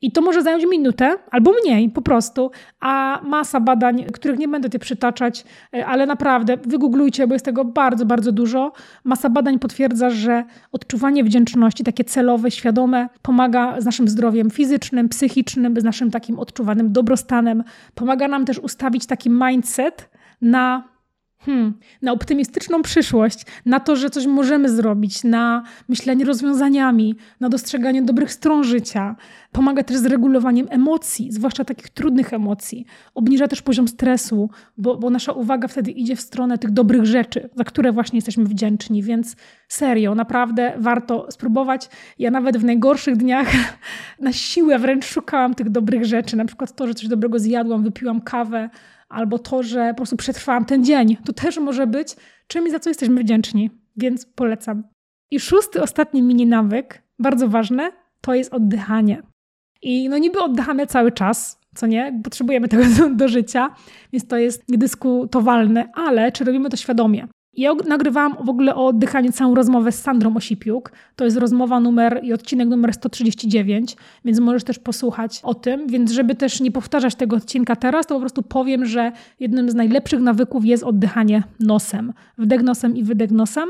I 0.01 0.11
to 0.11 0.21
może 0.21 0.43
zająć 0.43 0.65
minutę 0.69 1.15
albo 1.31 1.51
mniej 1.63 1.89
po 1.89 2.01
prostu, 2.01 2.51
a 2.79 3.21
masa 3.23 3.59
badań, 3.59 4.05
których 4.13 4.39
nie 4.39 4.47
będę 4.47 4.69
tutaj 4.69 4.79
przytaczać, 4.79 5.43
e, 5.73 5.85
ale 5.85 6.05
naprawdę 6.05 6.57
wygooglujcie, 6.57 7.27
bo 7.27 7.35
jest 7.35 7.45
tego 7.45 7.65
bardzo, 7.65 8.05
bardzo 8.05 8.31
dużo. 8.31 8.71
Masa 9.03 9.29
badań 9.29 9.59
potwierdza, 9.59 10.09
że 10.09 10.43
odczuwanie 10.71 11.23
wdzięczności, 11.23 11.83
takie 11.83 12.03
celowe, 12.03 12.51
świadome, 12.51 13.09
pomaga 13.21 13.81
z 13.81 13.85
naszym 13.85 14.07
zdrowiem 14.07 14.49
fizycznym, 14.49 15.09
psychicznym, 15.09 15.81
z 15.81 15.83
naszym 15.83 16.11
takim 16.11 16.39
odczuwanym 16.39 16.91
dobrostanem. 16.91 17.63
Pomaga 17.95 18.27
nam 18.27 18.45
też 18.45 18.59
ustawić 18.59 19.05
taki 19.05 19.29
mindset 19.29 20.09
na 20.41 20.96
Hmm, 21.39 21.73
na 22.01 22.11
optymistyczną 22.11 22.81
przyszłość, 22.81 23.45
na 23.65 23.79
to, 23.79 23.95
że 23.95 24.09
coś 24.09 24.25
możemy 24.25 24.69
zrobić, 24.69 25.23
na 25.23 25.63
myślenie 25.89 26.25
rozwiązaniami, 26.25 27.15
na 27.39 27.49
dostrzeganie 27.49 28.01
dobrych 28.01 28.31
stron 28.31 28.63
życia. 28.63 29.15
Pomaga 29.51 29.83
też 29.83 29.97
z 29.97 30.05
regulowaniem 30.05 30.67
emocji, 30.69 31.31
zwłaszcza 31.31 31.65
takich 31.65 31.89
trudnych 31.89 32.33
emocji. 32.33 32.85
Obniża 33.15 33.47
też 33.47 33.61
poziom 33.61 33.87
stresu, 33.87 34.49
bo, 34.77 34.97
bo 34.97 35.09
nasza 35.09 35.31
uwaga 35.31 35.67
wtedy 35.67 35.91
idzie 35.91 36.15
w 36.15 36.21
stronę 36.21 36.57
tych 36.57 36.71
dobrych 36.71 37.05
rzeczy, 37.05 37.49
za 37.55 37.63
które 37.63 37.91
właśnie 37.91 38.17
jesteśmy 38.17 38.45
wdzięczni. 38.45 39.03
Więc 39.03 39.35
serio, 39.67 40.15
naprawdę 40.15 40.73
warto 40.77 41.31
spróbować. 41.31 41.89
Ja 42.19 42.31
nawet 42.31 42.57
w 42.57 42.63
najgorszych 42.63 43.17
dniach 43.17 43.47
na 44.19 44.33
siłę 44.33 44.79
wręcz 44.79 45.05
szukałam 45.05 45.55
tych 45.55 45.69
dobrych 45.69 46.05
rzeczy. 46.05 46.37
Na 46.37 46.45
przykład 46.45 46.75
to, 46.75 46.87
że 46.87 46.93
coś 46.93 47.07
dobrego 47.07 47.39
zjadłam, 47.39 47.83
wypiłam 47.83 48.21
kawę 48.21 48.69
albo 49.09 49.39
to, 49.39 49.63
że 49.63 49.89
po 49.89 49.95
prostu 49.95 50.17
przetrwałam 50.17 50.65
ten 50.65 50.85
dzień. 50.85 51.17
To 51.25 51.33
też 51.33 51.57
może 51.57 51.87
być 51.87 52.15
czymś, 52.47 52.71
za 52.71 52.79
co 52.79 52.89
jesteśmy 52.89 53.23
wdzięczni, 53.23 53.71
więc 53.97 54.25
polecam. 54.25 54.83
I 55.31 55.39
szósty, 55.39 55.81
ostatni 55.81 56.21
mini 56.21 56.45
nawyk, 56.45 57.03
bardzo 57.19 57.47
ważny, 57.47 57.91
to 58.21 58.33
jest 58.33 58.53
oddychanie. 58.53 59.23
I 59.81 60.09
no 60.09 60.17
niby 60.17 60.39
oddychamy 60.39 60.87
cały 60.87 61.11
czas, 61.11 61.59
co 61.75 61.87
nie? 61.87 62.21
Potrzebujemy 62.23 62.67
tego 62.67 62.83
do, 63.15 63.27
życia, 63.27 63.75
więc 64.13 64.27
to 64.27 64.37
jest 64.37 64.69
niedyskutowalne, 64.69 65.89
ale 65.93 66.31
czy 66.31 66.43
robimy 66.43 66.69
to 66.69 66.77
świadomie? 66.77 67.27
Ja 67.57 67.73
nagrywałam 67.87 68.35
w 68.45 68.49
ogóle 68.49 68.75
o 68.75 68.87
oddychaniu 68.87 69.31
całą 69.31 69.55
rozmowę 69.55 69.91
z 69.91 70.01
Sandrą 70.01 70.35
Osipiuk. 70.35 70.91
To 71.15 71.25
jest 71.25 71.37
rozmowa 71.37 71.79
numer 71.79 72.19
i 72.23 72.33
odcinek 72.33 72.67
numer 72.67 72.93
139, 72.93 73.95
więc 74.25 74.39
możesz 74.39 74.63
też 74.63 74.79
posłuchać 74.79 75.39
o 75.43 75.53
tym. 75.53 75.87
Więc 75.87 76.11
żeby 76.11 76.35
też 76.35 76.61
nie 76.61 76.71
powtarzać 76.71 77.15
tego 77.15 77.35
odcinka 77.35 77.75
teraz, 77.75 78.07
to 78.07 78.15
po 78.15 78.19
prostu 78.19 78.43
powiem, 78.43 78.85
że 78.85 79.11
jednym 79.39 79.69
z 79.69 79.75
najlepszych 79.75 80.19
nawyków 80.19 80.65
jest 80.65 80.83
oddychanie 80.83 81.43
nosem. 81.59 82.13
Wdech 82.37 82.63
nosem 82.63 82.95
i 82.97 83.03
wydech 83.03 83.31
nosem. 83.31 83.69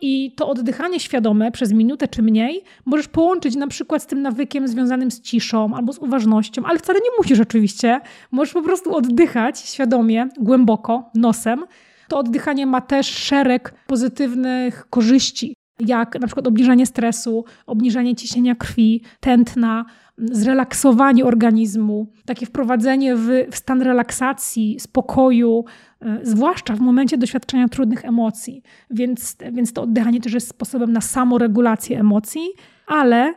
I 0.00 0.32
to 0.32 0.48
oddychanie 0.48 1.00
świadome 1.00 1.52
przez 1.52 1.72
minutę 1.72 2.08
czy 2.08 2.22
mniej 2.22 2.64
możesz 2.84 3.08
połączyć 3.08 3.56
na 3.56 3.66
przykład 3.66 4.02
z 4.02 4.06
tym 4.06 4.22
nawykiem 4.22 4.68
związanym 4.68 5.10
z 5.10 5.20
ciszą 5.20 5.74
albo 5.74 5.92
z 5.92 5.98
uważnością, 5.98 6.62
ale 6.64 6.78
wcale 6.78 6.98
nie 6.98 7.10
musisz 7.18 7.40
oczywiście. 7.40 8.00
Możesz 8.30 8.54
po 8.54 8.62
prostu 8.62 8.94
oddychać 8.94 9.58
świadomie, 9.58 10.28
głęboko, 10.38 11.10
nosem 11.14 11.64
to 12.08 12.18
oddychanie 12.18 12.66
ma 12.66 12.80
też 12.80 13.06
szereg 13.06 13.74
pozytywnych 13.86 14.86
korzyści, 14.90 15.54
jak 15.80 16.20
na 16.20 16.26
przykład 16.26 16.46
obniżanie 16.46 16.86
stresu, 16.86 17.44
obniżanie 17.66 18.16
ciśnienia 18.16 18.54
krwi, 18.54 19.02
tętna, 19.20 19.84
zrelaksowanie 20.18 21.24
organizmu, 21.24 22.06
takie 22.26 22.46
wprowadzenie 22.46 23.16
w, 23.16 23.28
w 23.50 23.56
stan 23.56 23.82
relaksacji, 23.82 24.80
spokoju, 24.80 25.64
y, 26.02 26.06
zwłaszcza 26.22 26.74
w 26.74 26.80
momencie 26.80 27.18
doświadczenia 27.18 27.68
trudnych 27.68 28.04
emocji. 28.04 28.62
Więc, 28.90 29.36
więc 29.52 29.72
to 29.72 29.82
oddychanie 29.82 30.20
też 30.20 30.32
jest 30.32 30.48
sposobem 30.48 30.92
na 30.92 31.00
samoregulację 31.00 32.00
emocji, 32.00 32.48
ale 32.86 33.34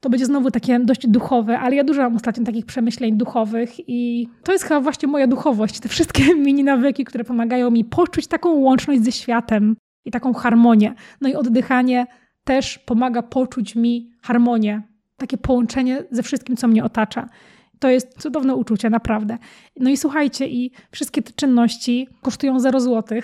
to 0.00 0.10
będzie 0.10 0.26
znowu 0.26 0.50
takie 0.50 0.80
dość 0.80 1.06
duchowe, 1.06 1.58
ale 1.58 1.76
ja 1.76 1.84
dużo 1.84 2.02
mam 2.02 2.16
ostatnio 2.16 2.44
takich 2.44 2.66
przemyśleń 2.66 3.16
duchowych 3.16 3.88
i 3.88 4.28
to 4.44 4.52
jest 4.52 4.64
chyba 4.64 4.80
właśnie 4.80 5.08
moja 5.08 5.26
duchowość. 5.26 5.80
Te 5.80 5.88
wszystkie 5.88 6.34
mini 6.46 6.64
nawyki, 6.64 7.04
które 7.04 7.24
pomagają 7.24 7.70
mi 7.70 7.84
poczuć 7.84 8.26
taką 8.26 8.50
łączność 8.54 9.04
ze 9.04 9.12
światem. 9.12 9.76
i 10.04 10.10
taką 10.10 10.34
harmonię. 10.34 10.94
No 11.20 11.28
i 11.28 11.34
oddychanie 11.34 12.06
też 12.44 12.78
pomaga 12.78 13.22
poczuć 13.22 13.76
mi 13.76 14.10
harmonię, 14.22 14.82
takie 15.16 15.38
połączenie 15.38 16.04
ze 16.10 16.22
wszystkim, 16.22 16.56
co 16.56 16.68
mnie 16.68 16.84
otacza. 16.84 17.28
To 17.78 17.88
jest 17.88 18.22
cudowne 18.22 18.54
uczucie, 18.54 18.90
naprawdę. 18.90 19.38
No 19.76 19.90
i 19.90 19.96
słuchajcie, 19.96 20.48
i 20.48 20.72
wszystkie 20.90 21.22
te 21.22 21.32
czynności 21.32 22.08
kosztują 22.22 22.60
0 22.60 22.80
zł. 22.80 23.20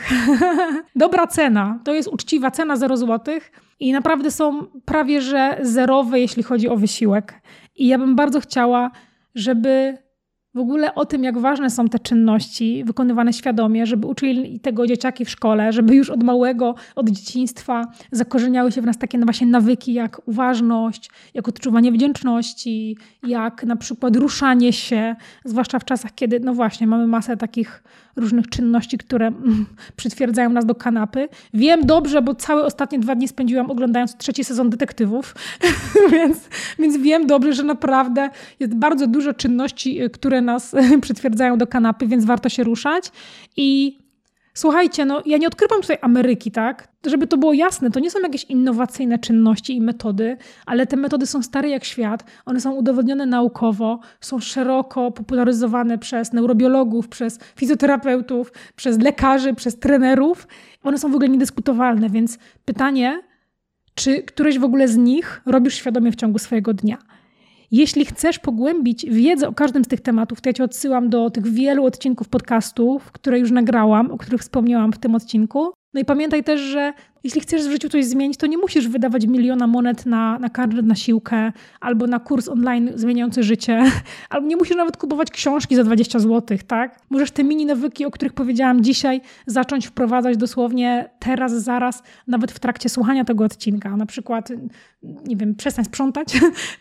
Dobra 0.96 1.26
cena, 1.26 1.80
to 1.84 1.94
jest 1.94 2.08
uczciwa 2.08 2.50
cena 2.50 2.76
0 2.76 2.96
zł 2.96 3.34
i 3.80 3.92
naprawdę 3.92 4.30
są 4.30 4.66
prawie 4.84 5.20
że 5.20 5.58
zerowe, 5.62 6.20
jeśli 6.20 6.42
chodzi 6.42 6.68
o 6.68 6.76
wysiłek. 6.76 7.40
I 7.76 7.87
ja 7.87 7.98
bym 7.98 8.16
bardzo 8.16 8.40
chciała, 8.40 8.90
żeby 9.34 9.98
w 10.54 10.58
ogóle 10.58 10.94
o 10.94 11.06
tym, 11.06 11.24
jak 11.24 11.38
ważne 11.38 11.70
są 11.70 11.88
te 11.88 11.98
czynności 11.98 12.84
wykonywane 12.84 13.32
świadomie, 13.32 13.86
żeby 13.86 14.06
uczyli 14.06 14.60
tego 14.60 14.86
dzieciaki 14.86 15.24
w 15.24 15.30
szkole, 15.30 15.72
żeby 15.72 15.94
już 15.94 16.10
od 16.10 16.22
małego, 16.22 16.74
od 16.94 17.10
dzieciństwa 17.10 17.92
zakorzeniały 18.12 18.72
się 18.72 18.82
w 18.82 18.86
nas 18.86 18.98
takie 18.98 19.18
właśnie 19.18 19.46
nawyki 19.46 19.94
jak 19.94 20.28
uważność, 20.28 21.10
jak 21.34 21.48
odczuwanie 21.48 21.92
wdzięczności, 21.92 22.96
jak 23.22 23.64
na 23.64 23.76
przykład 23.76 24.16
ruszanie 24.16 24.72
się, 24.72 25.16
zwłaszcza 25.44 25.78
w 25.78 25.84
czasach, 25.84 26.14
kiedy 26.14 26.40
no 26.40 26.54
właśnie 26.54 26.86
mamy 26.86 27.06
masę 27.06 27.36
takich 27.36 27.82
różnych 28.16 28.48
czynności, 28.48 28.98
które 28.98 29.26
mm, 29.26 29.66
przytwierdzają 29.96 30.50
nas 30.50 30.66
do 30.66 30.74
kanapy. 30.74 31.28
Wiem 31.54 31.86
dobrze, 31.86 32.22
bo 32.22 32.34
całe 32.34 32.64
ostatnie 32.64 32.98
dwa 32.98 33.14
dni 33.14 33.28
spędziłam 33.28 33.70
oglądając 33.70 34.16
trzeci 34.16 34.44
sezon 34.44 34.70
detektywów, 34.70 35.34
więc, 36.12 36.48
więc 36.78 36.96
wiem 36.96 37.26
dobrze, 37.26 37.52
że 37.52 37.62
naprawdę 37.62 38.30
jest 38.60 38.74
bardzo 38.74 39.06
dużo 39.06 39.34
czynności, 39.34 40.00
które 40.12 40.42
nas 40.44 40.74
przytwierdzają 41.02 41.59
do 41.59 41.66
kanapy, 41.66 42.07
więc 42.07 42.24
warto 42.24 42.48
się 42.48 42.64
ruszać. 42.64 43.12
I 43.57 43.98
Słuchajcie, 44.57 45.04
no 45.04 45.22
ja 45.26 45.38
nie 45.38 45.46
odkrywam 45.46 45.80
tutaj 45.80 45.98
Ameryki, 46.00 46.50
tak? 46.50 46.88
Żeby 47.07 47.26
to 47.26 47.37
było 47.37 47.52
jasne, 47.52 47.90
to 47.90 48.00
nie 48.00 48.11
są 48.11 48.20
jakieś 48.20 48.44
innowacyjne 48.44 49.18
czynności 49.18 49.76
i 49.76 49.80
metody, 49.80 50.37
ale 50.66 50.87
te 50.87 50.96
metody 50.96 51.26
są 51.26 51.42
stare 51.42 51.68
jak 51.68 51.85
świat, 51.85 52.24
one 52.46 52.61
są 52.61 52.72
udowodnione 52.72 53.26
naukowo, 53.26 54.00
są 54.20 54.40
szeroko 54.40 55.11
popularyzowane 55.11 55.98
przez 55.98 56.33
neurobiologów, 56.33 57.09
przez 57.09 57.38
fizjoterapeutów, 57.57 58.52
przez 58.76 58.98
lekarzy, 58.98 59.54
przez 59.54 59.78
trenerów. 59.78 60.48
One 60.83 60.98
są 60.98 61.11
w 61.11 61.14
ogóle 61.14 61.28
niedyskutowalne, 61.28 62.11
więc 62.11 62.38
pytanie, 62.64 63.22
czy 63.94 64.22
któreś 64.22 64.59
w 64.59 64.64
ogóle 64.64 64.88
z 64.88 64.96
nich 64.96 65.42
robisz 65.46 65.74
świadomie 65.74 66.12
w 66.12 66.16
ciągu 66.16 66.38
swojego 66.38 66.74
dnia? 66.74 66.98
Jeśli 67.70 68.05
chcesz 68.05 68.38
pogłębić 68.38 69.07
wiedzę 69.11 69.48
o 69.48 69.53
każdym 69.53 69.85
z 69.85 69.88
tych 69.88 70.00
tematów, 70.00 70.40
to 70.40 70.48
ja 70.48 70.53
Cię 70.53 70.64
odsyłam 70.64 71.11
do 71.11 71.31
tych 71.31 71.46
wielu 71.46 71.85
odcinków 71.85 72.29
podcastów, 72.29 73.12
które 73.12 73.38
już 73.38 73.50
nagrałam, 73.50 74.11
o 74.11 74.18
których 74.18 74.40
wspomniałam 74.40 74.92
w 74.92 74.98
tym 74.98 75.14
odcinku. 75.14 75.72
No 75.94 76.00
i 76.00 76.04
pamiętaj 76.04 76.44
też, 76.44 76.61
że 76.61 76.92
jeśli 77.24 77.40
chcesz 77.40 77.62
w 77.68 77.70
życiu 77.70 77.88
coś 77.88 78.04
zmienić, 78.04 78.37
to 78.37 78.46
nie 78.46 78.59
musisz 78.59 78.88
wydawać 78.88 79.26
miliona 79.26 79.66
monet 79.66 80.07
na, 80.07 80.38
na 80.38 80.48
karnet 80.48 80.87
na 80.87 80.94
siłkę 80.94 81.52
albo 81.80 82.07
na 82.07 82.20
kurs 82.20 82.48
online 82.48 82.90
zmieniający 82.94 83.42
życie, 83.42 83.83
albo 84.30 84.46
nie 84.46 84.57
musisz 84.57 84.76
nawet 84.76 84.96
kupować 84.96 85.30
książki 85.30 85.76
za 85.76 85.85
20 85.85 86.18
zł, 86.18 86.59
tak? 86.66 87.00
Możesz 87.11 87.30
te 87.30 87.44
mini 87.44 87.66
nawyki, 87.66 88.04
o 88.04 88.11
których 88.11 88.33
powiedziałam 88.33 88.83
dzisiaj, 88.83 89.20
zacząć 89.46 89.87
wprowadzać 89.87 90.37
dosłownie 90.37 91.11
teraz, 91.18 91.52
zaraz, 91.52 92.02
nawet 92.26 92.52
w 92.52 92.59
trakcie 92.59 92.88
słuchania 92.88 93.24
tego 93.24 93.44
odcinka. 93.44 93.96
Na 93.96 94.07
przykład, 94.07 94.48
nie 95.02 95.37
wiem, 95.37 95.54
przestań 95.54 95.85
sprzątać, 95.85 96.40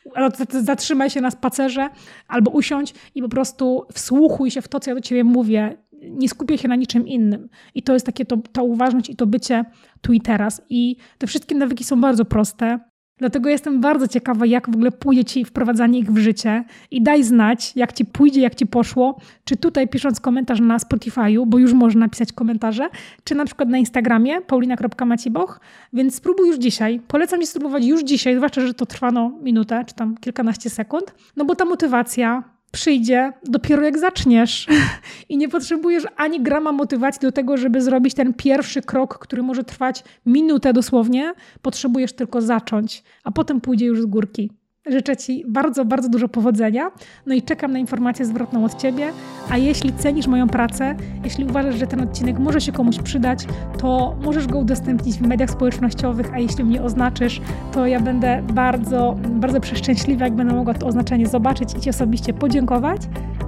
zatrzymaj 0.49 1.09
się 1.09 1.21
na 1.21 1.31
spacerze 1.31 1.89
albo 2.27 2.51
usiądź 2.51 2.93
i 3.15 3.21
po 3.21 3.29
prostu 3.29 3.85
wsłuchuj 3.93 4.51
się 4.51 4.61
w 4.61 4.67
to, 4.67 4.79
co 4.79 4.91
ja 4.91 4.95
do 4.95 5.01
ciebie 5.01 5.23
mówię 5.23 5.77
nie 6.09 6.29
skupię 6.29 6.57
się 6.57 6.67
na 6.67 6.75
niczym 6.75 7.07
innym. 7.07 7.49
I 7.75 7.83
to 7.83 7.93
jest 7.93 8.05
takie 8.05 8.25
to, 8.25 8.37
ta 8.37 8.61
uważność 8.61 9.09
i 9.09 9.15
to 9.15 9.27
bycie 9.27 9.65
tu 10.01 10.13
i 10.13 10.21
teraz. 10.21 10.61
I 10.69 10.95
te 11.17 11.27
wszystkie 11.27 11.55
nawyki 11.55 11.83
są 11.83 12.01
bardzo 12.01 12.25
proste. 12.25 12.79
Dlatego 13.17 13.49
jestem 13.49 13.81
bardzo 13.81 14.07
ciekawa, 14.07 14.45
jak 14.45 14.69
w 14.69 14.75
ogóle 14.75 14.91
pójdzie 14.91 15.25
Ci 15.25 15.45
wprowadzanie 15.45 15.99
ich 15.99 16.11
w 16.11 16.17
życie 16.17 16.63
i 16.91 17.01
daj 17.01 17.23
znać, 17.23 17.73
jak 17.75 17.93
Ci 17.93 18.05
pójdzie, 18.05 18.41
jak 18.41 18.55
Ci 18.55 18.65
poszło, 18.65 19.19
czy 19.43 19.57
tutaj 19.57 19.87
pisząc 19.87 20.19
komentarz 20.19 20.59
na 20.59 20.77
Spotify'u, 20.77 21.43
bo 21.47 21.57
już 21.57 21.73
można 21.73 22.09
pisać 22.09 22.33
komentarze, 22.33 22.89
czy 23.23 23.35
na 23.35 23.45
przykład 23.45 23.69
na 23.69 23.77
Instagramie 23.77 24.41
paulina.maciboch, 24.41 25.59
więc 25.93 26.15
spróbuj 26.15 26.47
już 26.47 26.57
dzisiaj. 26.57 26.99
Polecam 27.07 27.41
Ci 27.41 27.47
spróbować 27.47 27.85
już 27.85 28.03
dzisiaj, 28.03 28.35
zwłaszcza, 28.35 28.61
że 28.61 28.73
to 28.73 28.85
trwa 28.85 29.11
no, 29.11 29.31
minutę, 29.41 29.83
czy 29.87 29.95
tam 29.95 30.17
kilkanaście 30.17 30.69
sekund, 30.69 31.15
no 31.35 31.45
bo 31.45 31.55
ta 31.55 31.65
motywacja, 31.65 32.52
przyjdzie 32.73 33.33
dopiero 33.43 33.83
jak 33.83 33.99
zaczniesz 33.99 34.67
i 35.29 35.37
nie 35.37 35.49
potrzebujesz 35.49 36.03
ani 36.15 36.41
grama 36.41 36.71
motywacji 36.71 37.21
do 37.21 37.31
tego, 37.31 37.57
żeby 37.57 37.81
zrobić 37.81 38.13
ten 38.13 38.33
pierwszy 38.33 38.81
krok, 38.81 39.19
który 39.19 39.43
może 39.43 39.63
trwać 39.63 40.03
minutę 40.25 40.73
dosłownie. 40.73 41.33
Potrzebujesz 41.61 42.13
tylko 42.13 42.41
zacząć, 42.41 43.03
a 43.23 43.31
potem 43.31 43.61
pójdzie 43.61 43.85
już 43.85 44.01
z 44.01 44.05
górki. 44.05 44.51
Życzę 44.85 45.17
Ci 45.17 45.43
bardzo, 45.47 45.85
bardzo 45.85 46.09
dużo 46.09 46.29
powodzenia. 46.29 46.91
No 47.25 47.33
i 47.33 47.41
czekam 47.41 47.71
na 47.71 47.79
informację 47.79 48.25
zwrotną 48.25 48.65
od 48.65 48.81
Ciebie. 48.81 49.09
A 49.49 49.57
jeśli 49.57 49.93
cenisz 49.93 50.27
moją 50.27 50.47
pracę, 50.47 50.95
jeśli 51.23 51.45
uważasz, 51.45 51.75
że 51.75 51.87
ten 51.87 52.01
odcinek 52.01 52.39
może 52.39 52.61
się 52.61 52.71
komuś 52.71 52.97
przydać, 52.99 53.45
to 53.77 54.15
możesz 54.23 54.47
go 54.47 54.59
udostępnić 54.59 55.17
w 55.17 55.21
mediach 55.21 55.49
społecznościowych, 55.49 56.33
a 56.33 56.39
jeśli 56.39 56.63
mnie 56.63 56.83
oznaczysz, 56.83 57.41
to 57.71 57.87
ja 57.87 57.99
będę 57.99 58.43
bardzo, 58.53 59.15
bardzo 59.29 59.59
przeszczęśliwa, 59.59 60.25
jak 60.25 60.35
będę 60.35 60.53
mogła 60.53 60.73
to 60.73 60.87
oznaczenie 60.87 61.27
zobaczyć 61.27 61.75
i 61.77 61.81
Ci 61.81 61.89
osobiście 61.89 62.33
podziękować. 62.33 63.01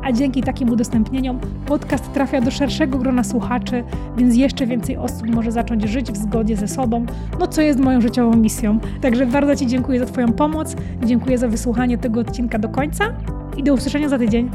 A 0.04 0.12
dzięki 0.12 0.43
takim 0.43 0.69
udostępnieniom 0.69 1.39
podcast 1.65 2.13
trafia 2.13 2.41
do 2.41 2.52
szerszego 2.52 2.98
grona 2.98 3.24
słuchaczy, 3.24 3.84
więc 4.17 4.36
jeszcze 4.36 4.67
więcej 4.67 4.98
osób 4.98 5.28
może 5.28 5.52
zacząć 5.52 5.84
żyć 5.84 6.12
w 6.12 6.17
zgodzie 6.17 6.56
ze 6.56 6.67
sobą, 6.67 7.06
no 7.39 7.48
co 7.48 7.62
jest 7.62 7.80
moją 7.80 8.02
życiową 8.02 8.38
misją. 8.38 8.80
Także 9.02 9.26
bardzo 9.26 9.56
Ci 9.56 9.67
dziękuję 9.67 10.00
za 10.00 10.06
Twoją 10.06 10.34
pomoc. 10.34 10.76
Dziękuję 11.06 11.24
Dziękuję 11.25 11.38
za 11.38 11.47
wysłuchanie 11.47 11.97
tego 11.97 12.19
odcinka 12.19 12.59
do 12.59 12.69
końca 12.69 13.13
i 13.57 13.63
do 13.63 13.73
usłyszenia 13.73 14.09
za 14.09 14.17
tydzień. 14.17 14.51